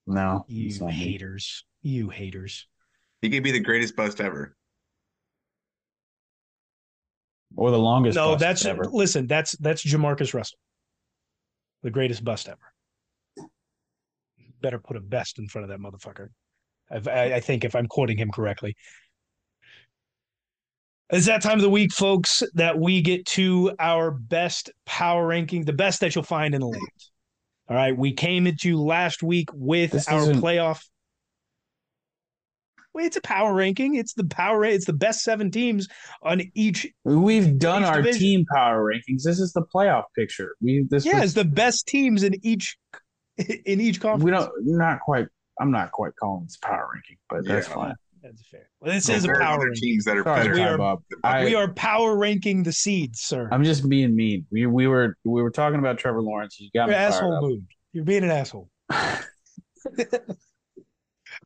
[0.07, 0.93] No, You it's not me.
[0.93, 1.65] haters.
[1.81, 2.67] You haters.
[3.21, 4.55] He could be the greatest bust ever.
[7.55, 8.15] Or the longest.
[8.15, 8.85] No, bust that's ever.
[8.85, 9.27] listen.
[9.27, 10.57] That's that's Jamarcus Russell,
[11.83, 13.49] the greatest bust ever.
[14.61, 16.29] Better put a best in front of that motherfucker.
[16.89, 18.75] I've- I, I think if I'm quoting him correctly.
[21.11, 25.65] It's that time of the week, folks, that we get to our best power ranking,
[25.65, 26.81] the best that you'll find in the land.
[27.69, 30.83] All right, we came at you last week with This our isn't- playoff.
[32.93, 33.95] Well, it's a power ranking.
[33.95, 34.65] It's the power.
[34.65, 35.87] It's the best seven teams
[36.23, 38.19] on each We've done Each our division.
[38.19, 39.23] team power rankings.
[39.23, 40.55] This is the playoff picture.
[40.61, 42.77] We this Yeah, was- it's the best teams in each
[43.37, 44.23] in each conference.
[44.25, 45.27] we don't not quite.
[45.59, 47.73] I'm not quite calling this power ranking, but that's Yeah.
[47.75, 47.95] fine.
[48.21, 48.69] That's fair.
[48.79, 49.81] Well, this So is a power other ranking.
[49.81, 50.53] teams that are Sorry, better.
[50.53, 51.01] we are- Bob.
[51.09, 53.49] than I- we are power ranking the seeds, sir.
[53.51, 54.45] I'm just being mean.
[54.51, 56.59] We we were we were talking about Trevor Lawrence.
[56.59, 57.43] You got You're me an fired asshole up.
[57.43, 57.65] mood.
[57.93, 58.69] You're being an asshole.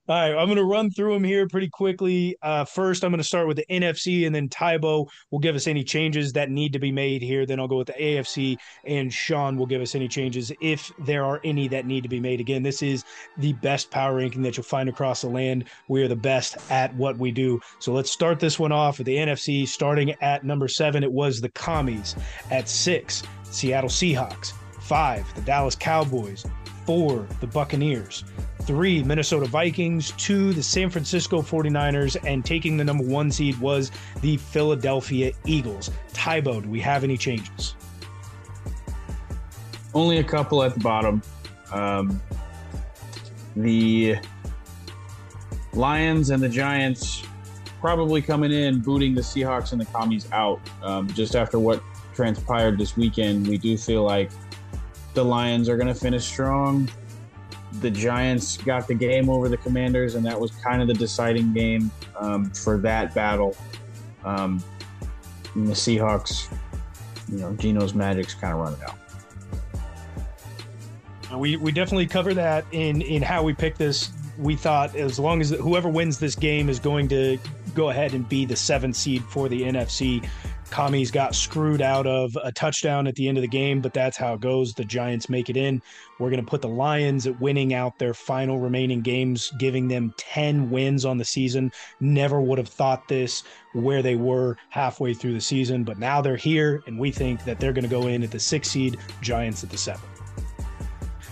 [0.08, 2.38] All right, I'm going to run through them here pretty quickly.
[2.44, 5.66] Uh, first, I'm going to start with the NFC, and then Tybo will give us
[5.66, 7.48] any changes that need to be made here.
[7.48, 11.26] Then I'll go with the AFC, and Sean will give us any changes if there
[11.26, 12.40] are any that need to be made.
[12.40, 13.04] Again, this is
[13.38, 15.64] the best power ranking that you'll find across the land.
[15.88, 17.60] We are the best at what we do.
[17.80, 19.68] So let's start this one off with the NFC.
[19.68, 22.16] Starting at number seven, it was the Commies.
[22.52, 24.54] At six, Seattle Seahawks.
[24.82, 26.46] Five, the Dallas Cowboys.
[26.86, 28.24] Four, the Buccaneers
[28.66, 33.92] three Minnesota Vikings, two the San Francisco 49ers, and taking the number one seed was
[34.22, 35.92] the Philadelphia Eagles.
[36.14, 37.76] Tybo, do we have any changes?
[39.94, 41.22] Only a couple at the bottom.
[41.72, 42.22] Um,
[43.56, 44.18] the
[45.74, 47.24] Lions and the Giants
[47.80, 50.60] probably coming in, booting the Seahawks and the Commies out.
[50.82, 51.84] Um, just after what
[52.16, 54.32] transpired this weekend, we do feel like
[55.14, 56.90] the Lions are going to finish strong.
[57.80, 61.54] The Giants got the game over the Commanders, and that was kind of the deciding
[61.54, 63.56] game um, for that battle.
[64.24, 64.64] Um,
[65.56, 66.52] the Seahawks,
[67.32, 68.98] you know, Geno's magic's kind of running out.
[71.40, 74.12] We we definitely cover that in in how we picked this.
[74.38, 77.38] We thought as long as whoever wins this game is going to
[77.74, 80.28] go ahead and be the seventh seed for the NFC.
[80.76, 84.18] Commies got screwed out of a touchdown at the end of the game, but that's
[84.18, 84.74] how it goes.
[84.74, 85.82] The Giants make it in.
[86.20, 90.14] We're going to put the Lions at winning out their final remaining games, giving them
[90.18, 91.72] 10 wins on the season.
[92.02, 96.36] Never would have thought this where they were halfway through the season, but now they're
[96.36, 99.64] here, and we think that they're going to go in at the six seed, Giants
[99.64, 100.04] at the seven.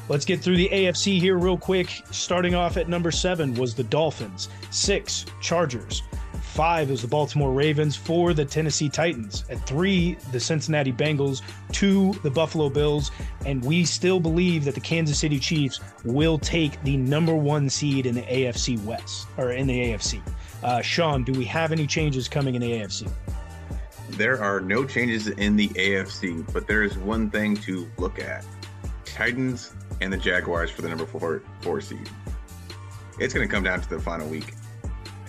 [0.08, 1.90] Let's get through the AFC here real quick.
[2.12, 6.02] Starting off at number seven was the Dolphins, six, Chargers.
[6.54, 9.44] Five is the Baltimore Ravens, four, the Tennessee Titans.
[9.50, 13.10] At three, the Cincinnati Bengals, two, the Buffalo Bills,
[13.48, 18.06] and we still believe that the Kansas City Chiefs will take the number one seed
[18.06, 20.22] in the AFC West, or in the AFC.
[20.62, 23.10] Uh, Sean, do we have any changes coming in the AFC?
[24.12, 28.46] There are no changes in the AFC, but there is one thing to look at:
[29.06, 32.08] Titans and the Jaguars for the number four four seed.
[33.20, 34.54] It's going to come down to the final week,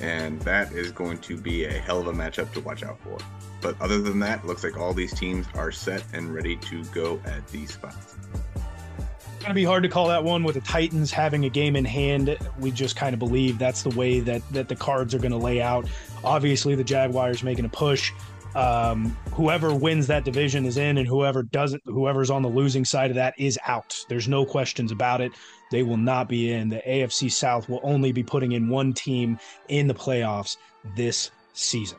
[0.05, 3.17] and that is going to be a hell of a matchup to watch out for.
[3.63, 7.19] But other than that, looks like all these teams are set and ready to go
[7.25, 8.15] at these spots.
[8.55, 11.75] It's going to be hard to call that one with the Titans having a game
[11.75, 12.37] in hand.
[12.59, 15.39] We just kind of believe that's the way that that the cards are going to
[15.39, 15.89] lay out.
[16.23, 18.13] Obviously, the Jaguars making a push.
[18.55, 23.11] Um, whoever wins that division is in, and whoever doesn't, whoever's on the losing side
[23.11, 24.05] of that is out.
[24.09, 25.33] There's no questions about it.
[25.75, 26.69] They will not be in.
[26.69, 30.57] The AFC South will only be putting in one team in the playoffs
[30.97, 31.99] this season.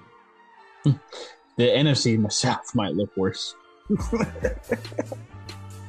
[1.58, 3.56] The NFC in the South might look worse.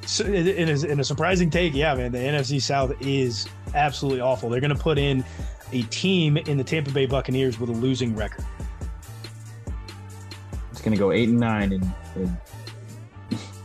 [0.06, 4.20] So, in, in, a, in a surprising take, yeah, man, the NFC South is absolutely
[4.20, 4.48] awful.
[4.48, 5.24] They're going to put in
[5.72, 8.44] a team in the Tampa Bay Buccaneers with a losing record.
[10.70, 12.36] It's going to go eight and nine and, and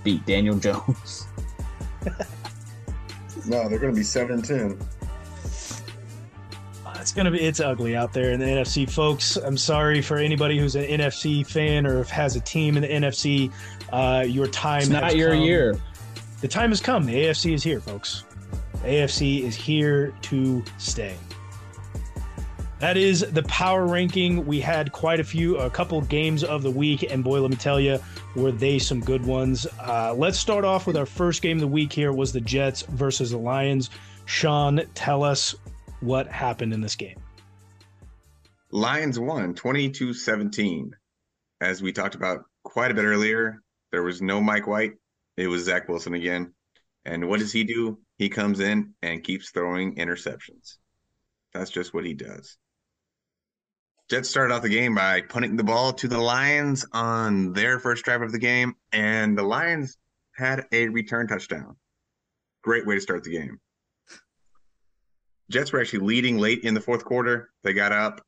[0.04, 1.28] beat Daniel Jones.
[3.45, 4.77] No, they're going to be seven and ten.
[6.86, 9.36] Uh, It's gonna be it's ugly out there in the NFC, folks.
[9.36, 13.52] I'm sorry for anybody who's an NFC fan or has a team in the NFC.
[13.92, 15.42] Uh, your time It's not has your come.
[15.44, 15.75] year.
[16.42, 17.06] The time has come.
[17.06, 18.23] The AFC is here, folks.
[18.83, 21.15] The AFC is here to stay.
[22.79, 24.44] That is the power ranking.
[24.48, 27.58] We had quite a few, a couple games of the week, and boy, let me
[27.58, 28.00] tell you,
[28.36, 29.67] were they some good ones.
[29.79, 31.92] Uh, let's start off with our first game of the week.
[31.92, 33.90] Here was the Jets versus the Lions.
[34.25, 35.56] Sean, tell us
[36.00, 37.19] what happened in this game.
[38.71, 40.92] Lions won 22 17.
[41.60, 43.62] As we talked about quite a bit earlier,
[43.92, 44.94] there was no Mike White.
[45.38, 46.54] It was Zach Wilson again.
[47.06, 48.00] And what does he do?
[48.17, 50.77] He comes in and keeps throwing interceptions.
[51.54, 52.58] That's just what he does.
[54.12, 58.04] Jets started off the game by punting the ball to the Lions on their first
[58.04, 59.98] drive of the game, and the Lions
[60.36, 61.78] had a return touchdown.
[62.62, 63.62] Great way to start the game.
[65.50, 67.52] Jets were actually leading late in the fourth quarter.
[67.64, 68.20] They got up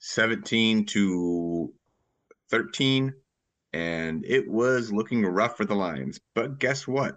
[0.00, 1.72] 17 to
[2.50, 3.14] 13,
[3.72, 6.20] and it was looking rough for the Lions.
[6.34, 7.16] But guess what?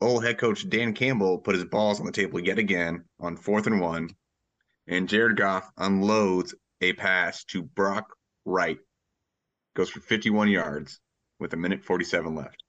[0.00, 3.66] Old head coach Dan Campbell put his balls on the table yet again on fourth
[3.66, 4.08] and one,
[4.86, 8.14] and Jared Goff unloads a pass to Brock
[8.44, 8.78] Wright.
[9.74, 11.00] Goes for 51 yards
[11.38, 12.62] with a minute 47 left.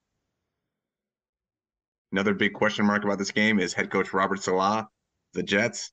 [2.11, 4.85] Another big question mark about this game is head coach Robert Saleh,
[5.33, 5.91] the Jets.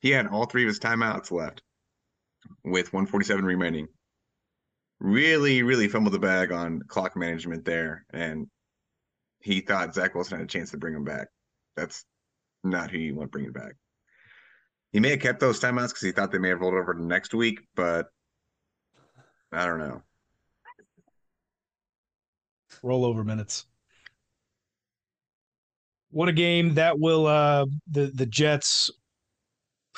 [0.00, 1.62] He had all three of his timeouts left
[2.64, 3.88] with 147 remaining.
[5.00, 8.04] Really, really fumbled the bag on clock management there.
[8.12, 8.46] And
[9.40, 11.28] he thought Zach Wilson had a chance to bring him back.
[11.76, 12.04] That's
[12.64, 13.74] not who you want bringing back.
[14.92, 17.02] He may have kept those timeouts because he thought they may have rolled over to
[17.02, 18.06] next week, but
[19.52, 20.02] I don't know.
[22.82, 23.66] Rollover minutes.
[26.10, 28.90] What a game that will uh the the Jets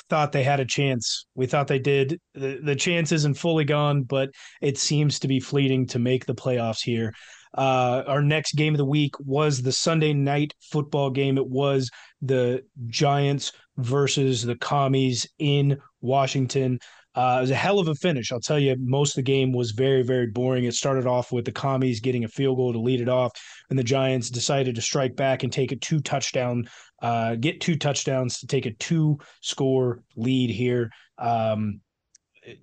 [0.09, 1.25] thought they had a chance.
[1.35, 2.19] We thought they did.
[2.33, 4.29] The the chance isn't fully gone, but
[4.61, 7.13] it seems to be fleeting to make the playoffs here.
[7.57, 11.37] Uh, our next game of the week was the Sunday night football game.
[11.37, 11.89] It was
[12.21, 16.79] the Giants versus the Commies in Washington.
[17.13, 18.31] Uh, it was a hell of a finish.
[18.31, 20.63] I'll tell you, most of the game was very, very boring.
[20.63, 23.33] It started off with the Commies getting a field goal to lead it off,
[23.69, 26.69] and the Giants decided to strike back and take a two touchdown,
[27.01, 30.89] uh, get two touchdowns to take a two score lead here.
[31.17, 31.81] Um,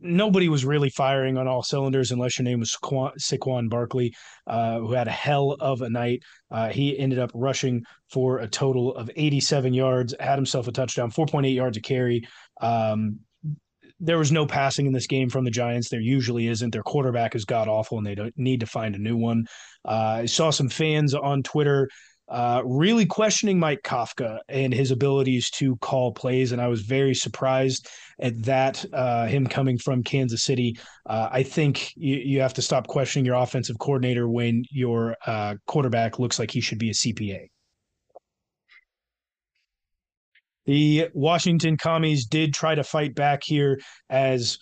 [0.01, 4.14] nobody was really firing on all cylinders unless your name was Saquon, Saquon Barkley,
[4.47, 6.22] uh, who had a hell of a night.
[6.51, 11.11] Uh, he ended up rushing for a total of 87 yards, had himself a touchdown,
[11.11, 12.26] 4.8 yards a carry.
[12.61, 13.20] Um,
[14.01, 15.89] there was no passing in this game from the Giants.
[15.89, 16.70] There usually isn't.
[16.70, 19.47] Their quarterback is god awful, and they don't need to find a new one.
[19.85, 21.89] Uh, I saw some fans on Twitter
[22.29, 26.53] uh, really questioning Mike Kafka and his abilities to call plays.
[26.53, 27.89] And I was very surprised
[28.20, 30.79] at that, uh, him coming from Kansas City.
[31.07, 35.55] Uh, I think you, you, have to stop questioning your offensive coordinator when your uh,
[35.66, 37.47] quarterback looks like he should be a CPA.
[40.66, 44.59] The Washington Commies did try to fight back here as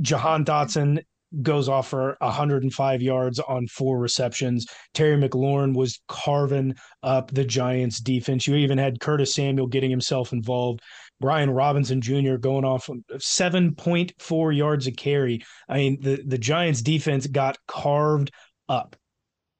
[0.00, 1.02] Jahan Dotson
[1.42, 4.66] goes off for 105 yards on four receptions.
[4.94, 8.46] Terry McLaurin was carving up the Giants defense.
[8.46, 10.80] You even had Curtis Samuel getting himself involved.
[11.20, 12.36] Brian Robinson Jr.
[12.36, 15.42] going off 7.4 yards a carry.
[15.68, 18.30] I mean, the, the Giants defense got carved
[18.68, 18.96] up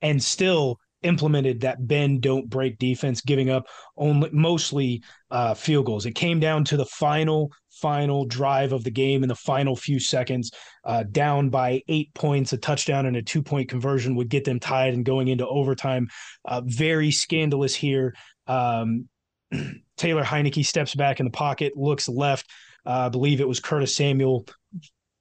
[0.02, 6.06] and still implemented that bend don't break defense giving up only mostly uh, field goals
[6.06, 9.98] it came down to the final final drive of the game in the final few
[9.98, 10.50] seconds,
[10.84, 14.60] uh, down by eight points, a touchdown and a two point conversion would get them
[14.60, 16.08] tied and going into overtime.
[16.44, 18.14] Uh, very scandalous here.
[18.46, 19.08] Um,
[19.96, 22.46] Taylor Heinicke steps back in the pocket, looks left.
[22.86, 24.46] Uh, I believe it was Curtis Samuel.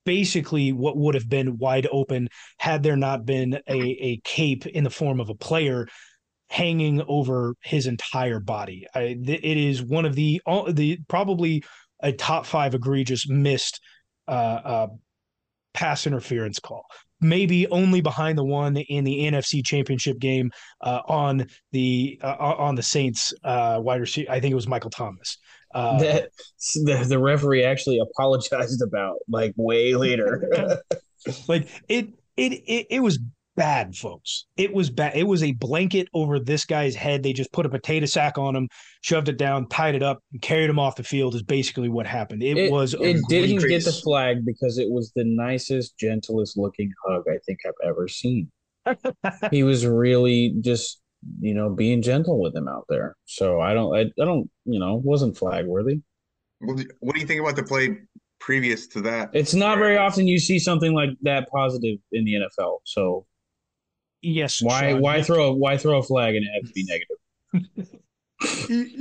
[0.09, 4.83] Basically, what would have been wide open had there not been a, a cape in
[4.83, 5.87] the form of a player
[6.49, 8.87] hanging over his entire body.
[8.95, 11.63] I, it is one of the the probably
[11.99, 13.79] a top five egregious missed
[14.27, 14.87] uh, uh,
[15.75, 16.85] pass interference call.
[17.21, 20.49] Maybe only behind the one in the NFC Championship game
[20.81, 24.31] uh, on the uh, on the Saints uh, wide receiver.
[24.31, 25.37] I think it was Michael Thomas.
[25.73, 26.29] Uh, that
[26.75, 30.81] the, the referee actually apologized about like way later.
[31.47, 33.19] like it, it, it, it was
[33.59, 34.45] bad, folks.
[34.55, 35.17] It was bad.
[35.17, 37.21] It was a blanket over this guy's head.
[37.21, 38.69] They just put a potato sack on him,
[39.01, 41.35] shoved it down, tied it up, and carried him off the field.
[41.35, 42.41] Is basically what happened.
[42.41, 42.93] It, it was.
[42.93, 47.59] It didn't get the flag because it was the nicest, gentlest looking hug I think
[47.67, 48.49] I've ever seen.
[49.51, 51.01] he was really just
[51.39, 53.15] you know being gentle with him out there.
[53.25, 53.95] So I don't.
[53.95, 54.49] I, I don't.
[54.65, 56.01] You know, wasn't flag worthy.
[56.59, 57.97] What do you think about the play
[58.39, 59.29] previous to that?
[59.33, 62.79] It's not very often you see something like that positive in the NFL.
[62.83, 63.25] So
[64.21, 64.61] Yes.
[64.61, 67.99] Why Sean, why throw a, why throw a flag and it have to be negative?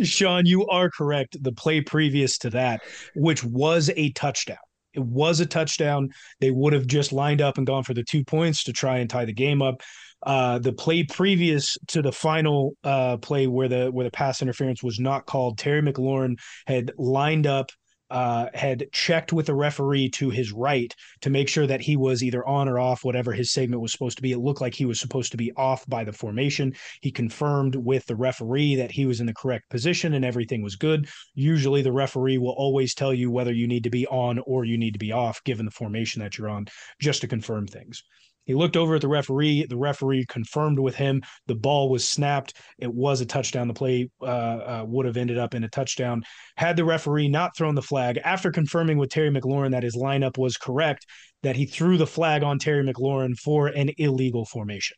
[0.04, 1.42] Sean, you are correct.
[1.42, 2.80] The play previous to that,
[3.14, 4.56] which was a touchdown.
[4.94, 6.10] It was a touchdown.
[6.40, 9.08] They would have just lined up and gone for the two points to try and
[9.08, 9.82] tie the game up.
[10.22, 14.82] Uh, the play previous to the final uh, play where the where the pass interference
[14.82, 17.70] was not called, Terry McLaurin had lined up
[18.10, 22.22] uh, had checked with the referee to his right to make sure that he was
[22.22, 24.32] either on or off, whatever his segment was supposed to be.
[24.32, 26.74] It looked like he was supposed to be off by the formation.
[27.02, 30.76] He confirmed with the referee that he was in the correct position and everything was
[30.76, 31.08] good.
[31.34, 34.78] Usually, the referee will always tell you whether you need to be on or you
[34.78, 36.66] need to be off, given the formation that you're on,
[37.00, 38.02] just to confirm things.
[38.48, 39.66] He looked over at the referee.
[39.68, 42.54] The referee confirmed with him the ball was snapped.
[42.78, 43.68] It was a touchdown.
[43.68, 46.24] The play uh, uh, would have ended up in a touchdown
[46.56, 50.38] had the referee not thrown the flag after confirming with Terry McLaurin that his lineup
[50.38, 51.06] was correct.
[51.42, 54.96] That he threw the flag on Terry McLaurin for an illegal formation.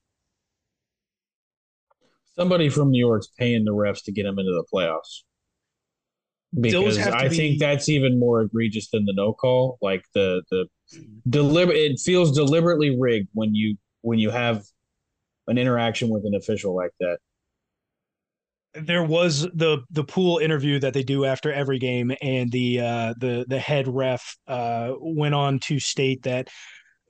[2.37, 5.25] Somebody from New York's paying the refs to get him into the playoffs
[6.59, 7.37] because I be...
[7.37, 9.79] think that's even more egregious than the no call.
[9.81, 10.67] Like the the
[11.29, 14.65] deliberate, it feels deliberately rigged when you when you have
[15.47, 17.19] an interaction with an official like that.
[18.75, 23.15] There was the the pool interview that they do after every game, and the uh,
[23.19, 26.49] the the head ref uh, went on to state that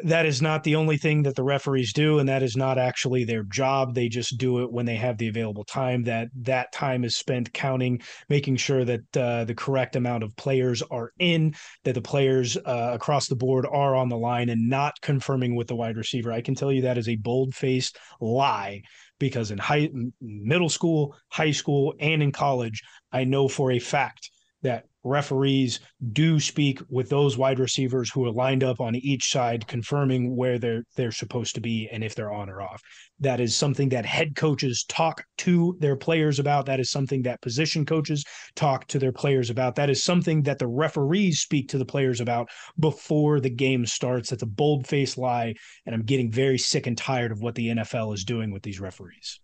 [0.04, 3.24] that is not the only thing that the referees do and that is not actually
[3.24, 3.94] their job.
[3.94, 6.04] They just do it when they have the available time.
[6.04, 10.82] That that time is spent counting making sure that uh, the correct amount of players
[10.90, 15.00] are in that the players uh, across the board are on the line and not
[15.00, 16.32] confirming with the wide receiver.
[16.32, 18.82] I can tell you that is a bold-faced lie
[19.18, 19.88] because in high
[20.20, 22.82] middle school high school and in college
[23.12, 24.30] i know for a fact
[24.62, 25.80] that referees
[26.12, 30.58] do speak with those wide receivers who are lined up on each side confirming where
[30.58, 32.82] they're they're supposed to be and if they're on or off.
[33.20, 36.66] That is something that head coaches talk to their players about.
[36.66, 38.24] That is something that position coaches
[38.54, 39.74] talk to their players about.
[39.74, 42.48] That is something that the referees speak to the players about
[42.78, 44.30] before the game starts.
[44.30, 45.54] That's a bold-faced lie
[45.86, 48.80] and i'm getting very sick and tired of what the NFL is doing with these
[48.80, 49.40] referees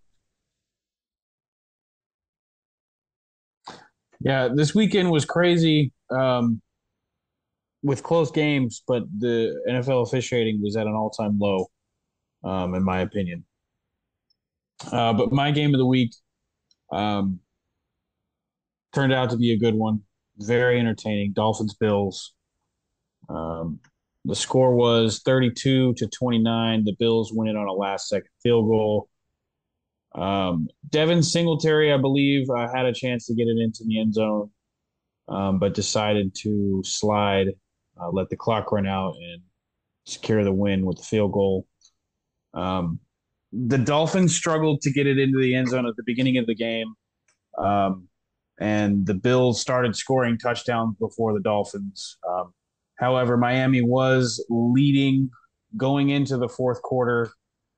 [4.21, 6.61] Yeah, this weekend was crazy um,
[7.83, 11.67] with close games, but the NFL officiating was at an all time low,
[12.45, 13.45] um, in my opinion.
[14.91, 16.15] Uh, but my game of the week
[16.93, 17.41] um,
[18.95, 20.03] turned out to be a good one.
[20.39, 21.33] Very entertaining.
[21.33, 22.35] Dolphins Bills.
[23.29, 23.81] Um,
[24.25, 26.85] the score was 32 to 29.
[26.85, 29.09] The Bills win it on a last second field goal.
[30.17, 34.15] Um, Devin Singletary, I believe, uh, had a chance to get it into the end
[34.15, 34.51] zone,
[35.29, 37.49] um, but decided to slide,
[38.01, 39.43] uh, let the clock run out, and
[40.07, 41.67] secure the win with the field goal.
[42.55, 42.99] Um,
[43.53, 46.55] the Dolphins struggled to get it into the end zone at the beginning of the
[46.55, 46.95] game,
[47.59, 48.09] um,
[48.59, 52.17] and the Bills started scoring touchdowns before the Dolphins.
[52.27, 52.55] Um,
[52.99, 55.29] however, Miami was leading
[55.77, 57.31] going into the fourth quarter,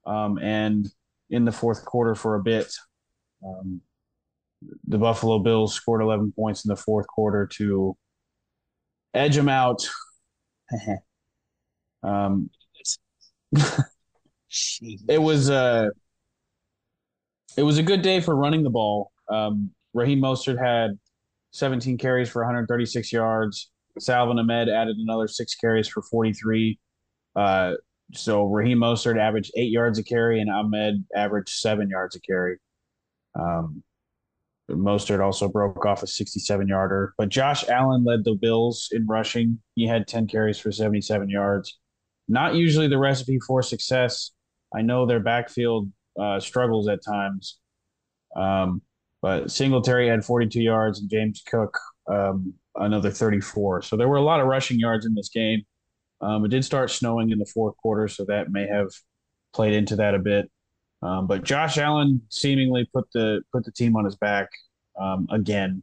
[0.07, 0.89] um, and
[1.31, 2.73] in the fourth quarter for a bit.
[3.45, 3.81] Um,
[4.87, 7.97] the Buffalo Bills scored 11 points in the fourth quarter to
[9.15, 9.89] edge them out.
[12.03, 12.51] um,
[15.09, 15.89] it was a uh,
[17.57, 19.11] it was a good day for running the ball.
[19.29, 20.99] Um, Raheem Mostert had
[21.53, 23.71] 17 carries for 136 yards.
[23.99, 26.79] Salvon Ahmed added another six carries for 43.
[27.35, 27.73] Uh,
[28.15, 32.57] so Raheem Mostert averaged eight yards a carry, and Ahmed averaged seven yards a carry.
[33.39, 33.83] Um,
[34.71, 39.61] Mostert also broke off a 67 yarder, but Josh Allen led the Bills in rushing.
[39.75, 41.79] He had 10 carries for 77 yards.
[42.29, 44.33] Not usually the recipe for success.
[44.75, 45.91] I know their backfield
[46.21, 47.59] uh, struggles at times,
[48.37, 48.83] um,
[49.23, 51.79] but Singletary had 42 yards and James Cook
[52.11, 53.83] um, another 34.
[53.83, 55.65] So there were a lot of rushing yards in this game.
[56.21, 58.89] Um, it did start snowing in the fourth quarter, so that may have
[59.53, 60.51] played into that a bit.
[61.03, 64.49] Um, but Josh Allen seemingly put the put the team on his back
[65.01, 65.83] um, again.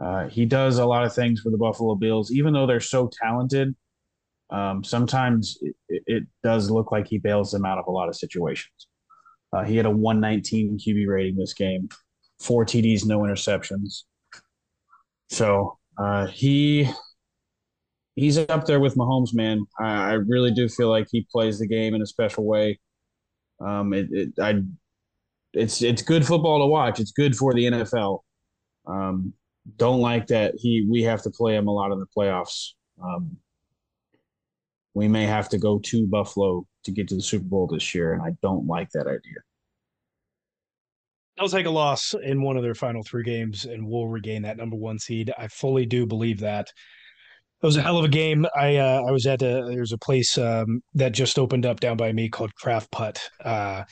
[0.00, 3.10] Uh, he does a lot of things for the Buffalo Bills, even though they're so
[3.22, 3.74] talented.
[4.50, 5.58] Um, sometimes
[5.88, 8.86] it, it, does look like he bails them out of a lot of situations.
[9.52, 11.88] Uh, he had a 119 QB rating this game,
[12.38, 14.02] four TDs, no interceptions.
[15.30, 16.88] So uh, he
[18.16, 19.64] he's up there with Mahomes, man.
[19.78, 22.80] I, I, really do feel like he plays the game in a special way.
[23.60, 24.62] Um, it, it, I,
[25.52, 26.98] it's it's good football to watch.
[26.98, 28.20] It's good for the NFL.
[28.86, 29.32] Um,
[29.76, 32.72] don't like that he we have to play him a lot in the playoffs.
[33.02, 33.36] Um,
[34.94, 38.14] we may have to go to Buffalo to get to the Super Bowl this year,
[38.14, 39.40] and I don't like that idea.
[41.36, 44.56] They'll take a loss in one of their final three games, and we'll regain that
[44.56, 45.32] number one seed.
[45.36, 46.72] I fully do believe that
[47.66, 48.46] it was a hell of a game.
[48.54, 51.96] I uh, I was at a there's a place um, that just opened up down
[51.96, 53.20] by me called Craft Putt.
[53.44, 53.82] Uh,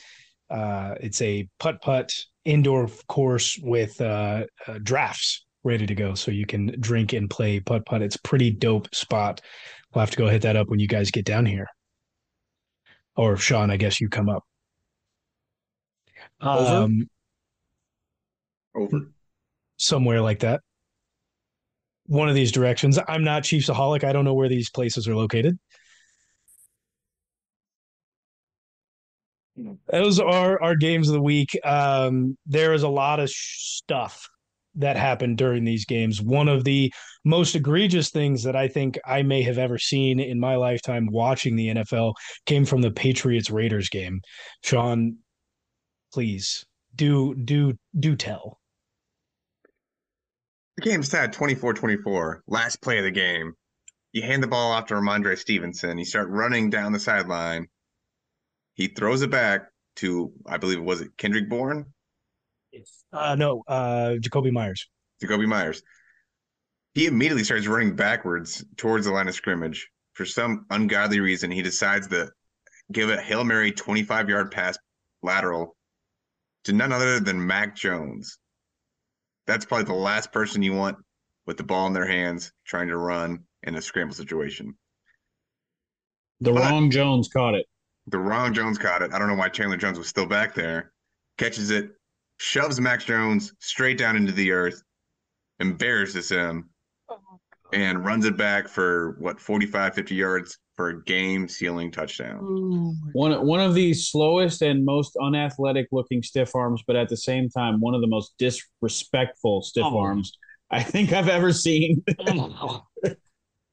[0.49, 2.13] uh, it's a putt putt
[2.45, 7.59] indoor course with uh, uh, drafts ready to go, so you can drink and play
[7.59, 8.01] putt putt.
[8.01, 9.41] It's pretty dope spot.
[9.93, 11.67] We'll have to go hit that up when you guys get down here,
[13.17, 14.43] or Sean, I guess you come up.
[16.41, 16.75] Over?
[16.75, 17.09] Um,
[18.73, 19.11] Over.
[19.75, 20.61] somewhere like that.
[22.07, 22.99] One of these directions.
[23.07, 24.03] I'm not Chiefsaholic.
[24.03, 25.57] I don't know where these places are located.
[29.89, 31.57] Those are our games of the week.
[31.63, 34.27] Um, there is a lot of sh- stuff
[34.75, 36.21] that happened during these games.
[36.21, 36.93] One of the
[37.23, 41.55] most egregious things that I think I may have ever seen in my lifetime watching
[41.55, 42.13] the NFL
[42.45, 44.19] came from the Patriots Raiders game.
[44.63, 45.17] Sean,
[46.13, 48.59] please do do do tell.
[50.77, 52.41] The game's tied 24-24.
[52.47, 53.53] Last play of the game.
[54.11, 55.97] You hand the ball off to Rhamondre Stevenson.
[55.97, 57.67] You start running down the sideline.
[58.73, 61.85] He throws it back to, I believe, was it Kendrick Bourne?
[63.13, 64.87] Uh, no, uh, Jakobi Meyers.
[65.23, 65.81] Jakobi Meyers.
[66.93, 69.89] He immediately starts running backwards towards the line of scrimmage.
[70.13, 72.31] For some ungodly reason, he decides to
[72.91, 74.77] give a Hail Mary 25 yard pass
[75.21, 75.75] lateral
[76.65, 78.37] to none other than Mac Jones.
[79.47, 80.97] That's probably the last person you want
[81.45, 84.75] with the ball in their hands trying to run in a scramble situation.
[86.41, 87.67] The But- wrong Jones caught it.
[88.07, 89.11] The wrong Jones caught it.
[89.13, 90.91] I don't know why Chandler Jones was still back there.
[91.37, 91.91] Catches it,
[92.37, 94.81] shoves Mac Jones straight down into the earth,
[95.59, 96.69] embarrasses him,
[97.09, 97.19] oh
[97.73, 102.39] and runs it back for what 45, 50 yards for a game sealing touchdown.
[103.13, 107.49] One one of the slowest and most unathletic looking stiff arms, but at the same
[107.49, 109.97] time, one of the most disrespectful stiff Oh.
[109.97, 110.37] arms
[110.71, 112.03] I think I've ever seen.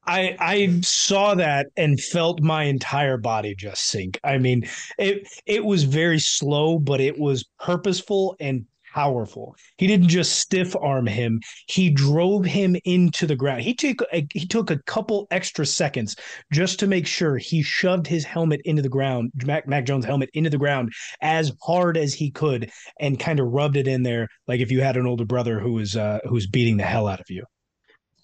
[0.05, 4.19] I I saw that and felt my entire body just sink.
[4.23, 4.67] I mean,
[4.99, 9.55] it it was very slow, but it was purposeful and powerful.
[9.77, 13.61] He didn't just stiff arm him; he drove him into the ground.
[13.61, 16.15] He took a, he took a couple extra seconds
[16.51, 20.29] just to make sure he shoved his helmet into the ground, Mac, Mac Jones' helmet
[20.33, 20.91] into the ground
[21.21, 24.81] as hard as he could, and kind of rubbed it in there, like if you
[24.81, 27.43] had an older brother who was uh, who was beating the hell out of you.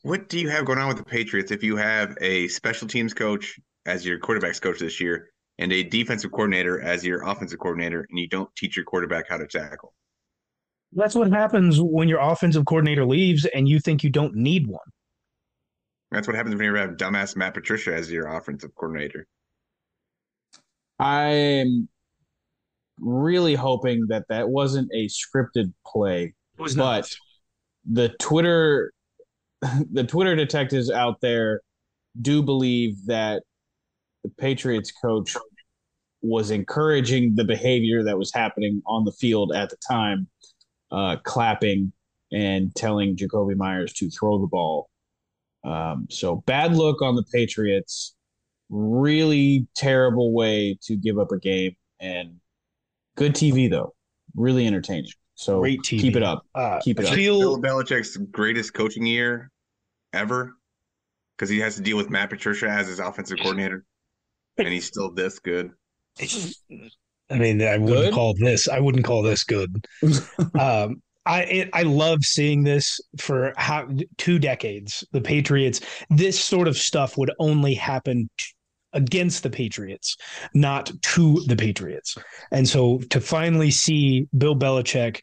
[0.03, 3.13] What do you have going on with the Patriots if you have a special teams
[3.13, 8.05] coach as your quarterbacks coach this year and a defensive coordinator as your offensive coordinator
[8.09, 9.93] and you don't teach your quarterback how to tackle?
[10.93, 14.79] That's what happens when your offensive coordinator leaves and you think you don't need one.
[16.11, 19.27] That's what happens when you have dumbass Matt Patricia as your offensive coordinator.
[20.97, 21.87] I'm
[22.99, 27.15] really hoping that that wasn't a scripted play, It was but
[27.89, 28.91] the Twitter
[29.91, 31.61] the Twitter detectives out there
[32.21, 33.43] do believe that
[34.23, 35.35] the Patriots coach
[36.21, 40.27] was encouraging the behavior that was happening on the field at the time,
[40.91, 41.91] uh, clapping
[42.31, 44.89] and telling Jakobi Meyers to throw the ball.
[45.63, 48.15] Um, so bad look on the Patriots.
[48.69, 52.35] Really terrible way to give up a game, and
[53.15, 53.93] good TV though.
[54.35, 55.11] Really entertaining.
[55.35, 56.01] So Great TV.
[56.01, 56.45] keep it up.
[56.53, 57.15] uh, Keep it up.
[57.15, 59.49] Bill Belichick's greatest coaching year
[60.13, 60.53] ever
[61.35, 63.85] because he has to deal with Matt Patricia as his offensive coordinator,
[64.57, 65.71] and he's still this good.
[67.29, 68.13] I mean, I wouldn't Good?
[68.13, 68.67] call this.
[68.67, 69.85] I wouldn't call this good.
[70.59, 75.03] um, I it, I love seeing this for how two decades.
[75.11, 75.81] The Patriots.
[76.09, 78.45] This sort of stuff would only happen t-
[78.93, 80.15] against the Patriots,
[80.53, 82.15] not to the Patriots.
[82.51, 85.19] And so to finally see Bill Belichick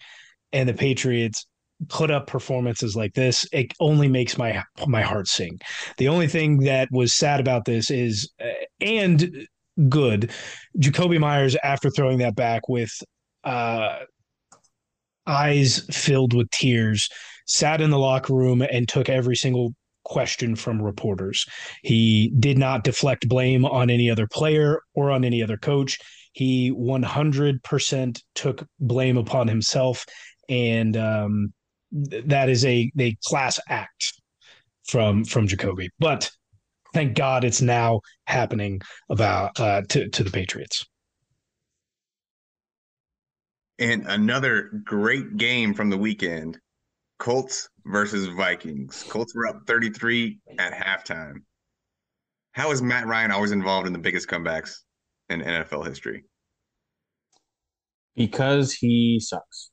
[0.52, 1.46] and the Patriots
[1.88, 5.58] put up performances like this, it only makes my my heart sing.
[5.98, 9.46] The only thing that was sad about this is, uh, and
[9.88, 10.30] good,
[10.78, 12.92] Jakobi Meyers after throwing that back with
[13.44, 13.98] uh,
[15.26, 17.08] eyes filled with tears,
[17.46, 19.74] sat in the locker room and took every single
[20.04, 21.44] question from reporters.
[21.82, 25.98] He did not deflect blame on any other player or on any other coach.
[26.32, 30.04] He 100% took blame upon himself,
[30.48, 31.52] and um,
[32.10, 34.12] th- that is a a class act
[34.86, 35.88] from from Jakobi.
[35.98, 36.30] But
[36.96, 38.80] thank God it's now happening
[39.10, 40.84] about uh, to to the Patriots.
[43.78, 46.58] And another great game from the weekend
[47.18, 49.04] Colts versus Vikings.
[49.08, 51.34] Colts were up 33 at halftime.
[52.52, 54.72] How is Matt Ryan always involved in the biggest comebacks
[55.28, 56.24] in NFL history?
[58.16, 59.70] because he sucks.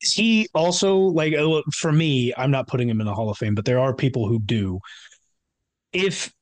[0.00, 2.32] Is he also like uh, for me?
[2.36, 4.80] I'm not putting him in the Hall of Fame, but there are people who do.
[5.92, 6.32] If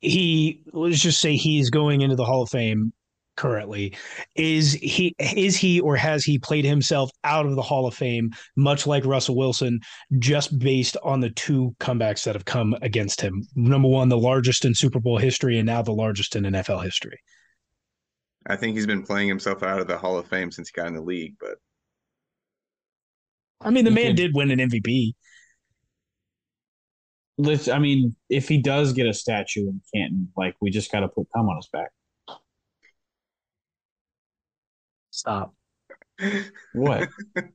[0.00, 2.92] he let's just say he's going into the Hall of Fame,
[3.36, 3.96] currently.
[4.34, 8.30] Is he is he or has he played himself out of the Hall of Fame,
[8.56, 9.80] much like Russell Wilson,
[10.18, 13.42] just based on the two comebacks that have come against him?
[13.54, 17.18] Number one, the largest in Super Bowl history, and now the largest in NFL history.
[18.46, 20.88] I think he's been playing himself out of the Hall of Fame since he got
[20.88, 21.56] in the league, but
[23.60, 25.14] I mean, the He man could- did win an MVP.
[27.38, 27.68] Let's.
[27.68, 31.08] I mean, if he does get a statue in Canton, like we just got to
[31.08, 31.90] put cum on his back.
[35.10, 35.54] Stop.
[36.72, 37.08] What?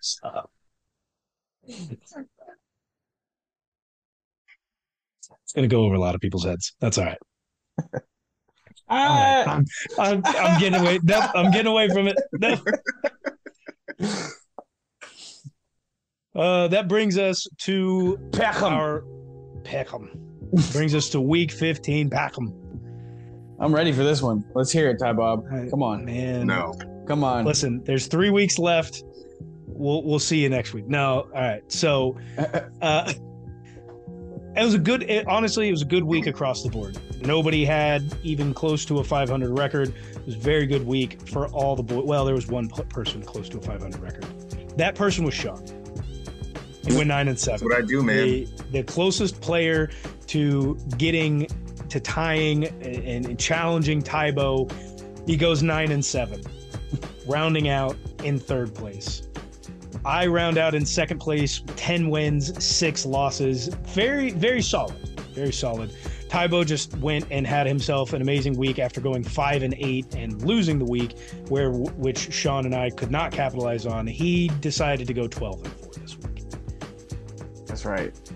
[0.00, 0.50] Stop.
[5.50, 6.74] It's gonna go over a lot of people's heads.
[6.80, 7.18] That's all right.
[8.88, 9.44] All right.
[9.46, 9.64] Ah, I'm,
[9.98, 10.98] I'm, I'm getting away.
[11.02, 12.16] No, I'm getting away from it.
[12.38, 12.56] No.
[16.34, 18.70] Uh, that brings us to Pick'em.
[18.70, 19.02] our
[19.62, 20.08] Pick'em.
[20.72, 22.10] brings us to week 15.
[22.10, 22.54] Pick'em.
[23.58, 24.44] I'm ready for this one.
[24.54, 25.44] Let's hear it, Ty Bob.
[25.70, 26.46] Come on, Man.
[26.46, 26.72] no.
[27.06, 27.44] come on.
[27.44, 29.02] Listen, there's three weeks left.
[29.66, 30.86] We'll we'll see you next week.
[30.88, 31.62] No, all right.
[31.70, 32.16] So
[32.82, 33.12] uh
[34.56, 36.98] it was a good it, honestly, it was a good week across the board.
[37.22, 39.88] Nobody had even close to a 500 record.
[40.14, 42.04] It was a very good week for all the boys.
[42.04, 44.24] Well, there was one p- person close to a 500 record.
[44.78, 45.62] That person was Sean.
[46.86, 47.68] He went nine and That's seven.
[47.68, 48.16] what I do, man.
[48.26, 49.90] The, the closest player
[50.28, 51.46] to getting
[51.88, 54.70] to tying and, and challenging Tybo,
[55.26, 56.42] he goes nine and seven,
[57.26, 59.28] rounding out in third place.
[60.04, 63.68] I round out in second place, 10 wins, six losses.
[63.88, 64.96] Very, very solid.
[65.34, 65.90] Very solid.
[66.28, 70.40] Tybo just went and had himself an amazing week after going five and eight and
[70.42, 71.18] losing the week,
[71.48, 74.06] where which Sean and I could not capitalize on.
[74.06, 75.89] He decided to go 12 and four.
[77.80, 78.32] That's right.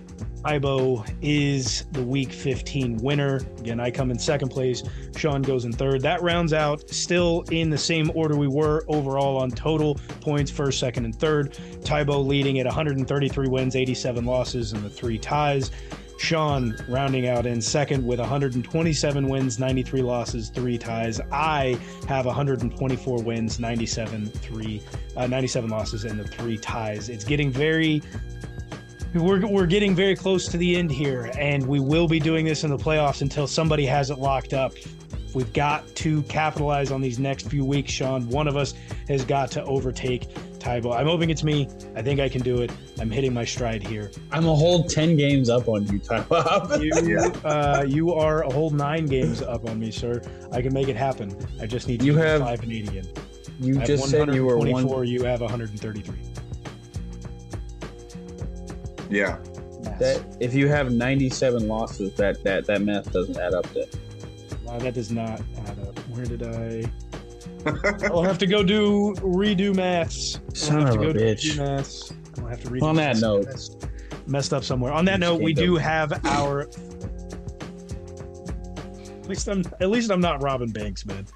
[0.47, 3.41] Ibo is the week 15 winner.
[3.59, 4.83] Again, I come in second place.
[5.17, 6.01] Sean goes in third.
[6.01, 10.81] That rounds out still in the same order we were overall on total points first,
[10.81, 11.53] second, and third.
[11.83, 15.71] Tybo leading at 133 wins, 87 losses, and the three ties.
[16.19, 21.21] Sean rounding out in second with 127 wins, 93 losses, three ties.
[21.33, 21.79] I
[22.09, 24.81] have 124 wins, 97 three,
[25.19, 27.11] uh, 97 losses, and the three ties.
[27.11, 28.01] It's getting very
[29.15, 32.65] we're, we're getting very close to the end here, and we will be doing this
[32.65, 34.73] in the playoffs until somebody has it locked up.
[35.35, 38.29] We've got to capitalize on these next few weeks, Sean.
[38.29, 38.75] One of us
[39.09, 40.29] has got to overtake
[40.61, 40.95] Tybo.
[40.97, 41.69] I'm hoping it's me.
[41.97, 42.71] I think I can do it.
[43.01, 44.13] I'm hitting my stride here.
[44.31, 46.81] I'm a whole ten games up on you, Tybo.
[47.05, 50.23] You, uh, you are a whole nine games up on me, sir.
[50.53, 51.37] I can make it happen.
[51.61, 53.09] I just need to You have- five and eight again.
[53.61, 55.07] You I just said you were 124, one.
[55.09, 56.15] You have 133.
[59.15, 59.39] Yeah.
[60.01, 63.67] That if you have 97 losses, that that that math doesn't add up.
[63.75, 63.85] Then
[64.65, 65.99] Wow, that does not add up.
[66.09, 66.91] Where did I?
[68.09, 70.41] I'll have to go do redo maths.
[70.49, 71.53] I'll Son have of to a go do bitch.
[71.53, 72.13] redo maths.
[72.39, 73.87] I'll have to redo On that note- Messed-
[74.27, 74.93] messed up somewhere.
[74.93, 75.83] On that note, we do up.
[75.83, 76.63] have our.
[76.63, 76.77] At
[79.29, 79.65] least I'm.
[79.81, 81.27] At least I'm not Robin Banks, man.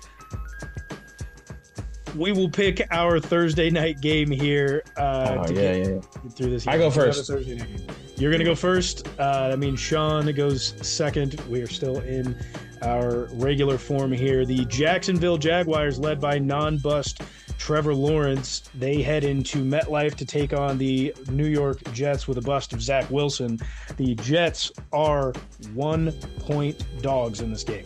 [2.16, 4.82] We will pick our Thursday night game here.
[4.96, 6.30] Uh, oh to yeah, get yeah, yeah.
[6.30, 6.66] through this.
[6.66, 7.26] I go We have a first.
[7.28, 7.86] Thursday night game.
[8.16, 9.06] You're gonna go first.
[9.18, 11.40] Uh, that means Sean goes second.
[11.48, 12.36] We are still in
[12.82, 14.44] our regular form here.
[14.44, 17.22] The Jacksonville Jaguars, led by non-bust
[17.58, 22.40] Trevor Lawrence, they head into MetLife to take on the New York Jets with a
[22.40, 23.58] bust of Zach Wilson.
[23.96, 25.32] The Jets are
[25.74, 27.84] one-point dogs in this game.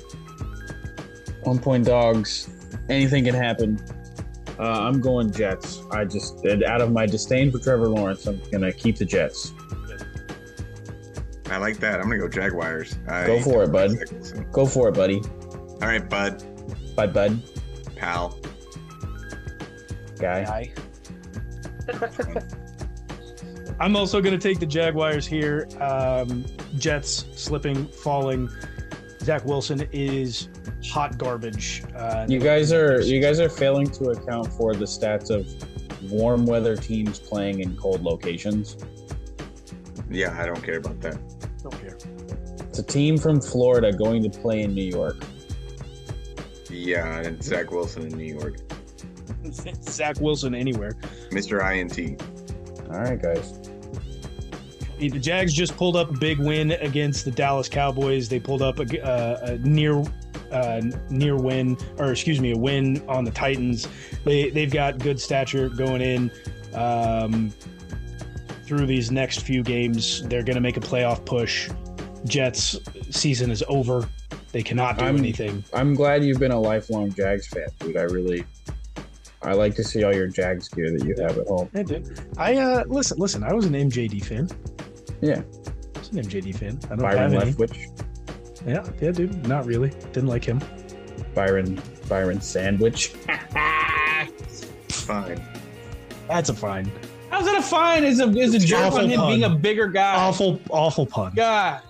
[1.42, 2.48] One point dogs.
[2.88, 3.82] Anything can happen.
[4.58, 5.82] Uh, I'm going Jets.
[5.90, 9.52] I just out of my disdain for Trevor Lawrence, I'm gonna keep the Jets.
[11.50, 12.00] I like that.
[12.00, 12.96] I'm gonna go Jaguars.
[13.08, 13.96] I, Go for it, bud.
[14.52, 15.20] Go for it, buddy.
[15.20, 16.44] All right, bud,
[16.94, 17.42] Bye, bud.
[17.96, 18.38] pal.
[20.18, 20.72] Guy.
[23.80, 25.68] I'm also going to take the Jaguars here.
[25.80, 26.44] Um,
[26.78, 28.48] Jets slipping, falling.
[29.22, 30.48] Zach Wilson is
[30.90, 31.84] hot garbage.
[31.94, 35.46] Uh, You guys are you guys are failing to account for the stats of
[36.10, 38.76] warm weather teams playing in cold locations.
[40.10, 41.18] Yeah, I don't care about that.
[41.62, 41.96] don't care.
[42.68, 45.16] It's a team from Florida going to play in New York.
[46.70, 48.56] Yeah, and Zach Wilson in New York,
[49.82, 50.92] Zach Wilson anywhere.
[51.30, 51.60] Mr.
[51.62, 52.20] INT.
[52.90, 53.58] All right, guys.
[55.08, 58.28] The Jags just pulled up a big win against the Dallas Cowboys.
[58.28, 60.02] They pulled up a, uh, a near
[60.50, 63.88] uh, near win, or excuse me, a win on the Titans.
[64.24, 66.30] They they've got good stature going in.
[66.74, 67.52] Um,
[68.64, 71.68] through these next few games, they're going to make a playoff push.
[72.24, 72.78] Jets
[73.10, 74.08] season is over.
[74.52, 75.64] They cannot do I'm- anything.
[75.74, 77.96] I'm glad you've been a lifelong Jags fan, dude.
[77.96, 78.44] I really,
[79.42, 81.68] I like to see all your Jags gear that you have at home.
[81.74, 82.20] I did.
[82.38, 83.42] I uh listen, listen.
[83.42, 84.48] I was an MJD fan.
[85.22, 85.40] Yeah,
[85.94, 86.78] I was an MJD fan.
[86.84, 87.52] I don't Byron have any.
[87.52, 89.46] Leftwich, Yeah, yeah, dude.
[89.46, 89.88] Not really.
[90.12, 90.60] Didn't like him.
[91.34, 93.08] Byron Byron Sandwich.
[94.88, 95.42] Fine.
[96.28, 96.90] That's a fine.
[97.30, 98.04] How's that a fine?
[98.04, 99.30] Is a is a joke on him pun.
[99.30, 100.14] being a bigger guy?
[100.16, 101.32] Awful, awful pun.
[101.34, 101.82] God.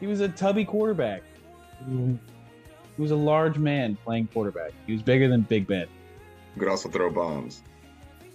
[0.00, 1.22] He was a tubby quarterback.
[1.88, 2.18] He
[2.98, 4.72] was a large man playing quarterback.
[4.86, 5.86] He was bigger than Big Ben.
[6.54, 7.62] You could also throw bombs.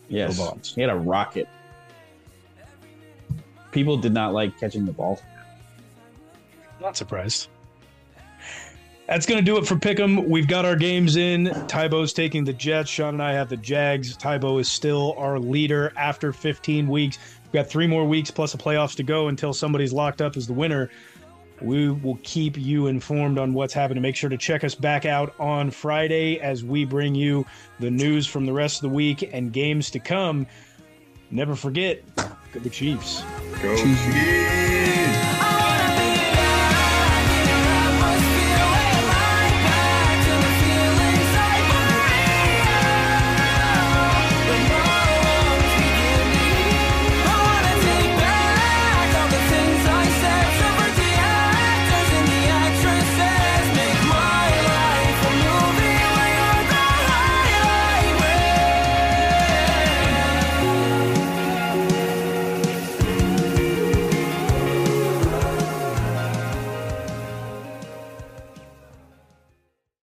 [0.09, 0.35] Yes.
[0.35, 0.73] Throw bombs.
[0.75, 1.47] He had a rocket.
[3.75, 5.21] People did not like catching the ball.
[6.79, 7.49] Not surprised.
[9.05, 10.29] That's going to do it for Pick'em.
[10.29, 11.47] We've got our games in.
[11.67, 12.89] Tybo's taking the Jets.
[12.89, 14.15] Sean and I have the Jags.
[14.15, 17.19] Tybo is still our leader after 15 weeks.
[17.43, 20.47] We've got three more weeks plus the playoffs to go until somebody's locked up as
[20.47, 20.89] the winner.
[21.61, 24.01] We will keep you informed on what's happening.
[24.01, 27.45] Make sure to check us back out on Friday as we bring you
[27.81, 30.47] the news from the rest of the week and games to come.
[31.29, 32.01] Never forget,
[32.63, 33.23] Go Chiefs.
[33.61, 34.05] Go Chiefs.
[34.05, 35.54] Chiefs.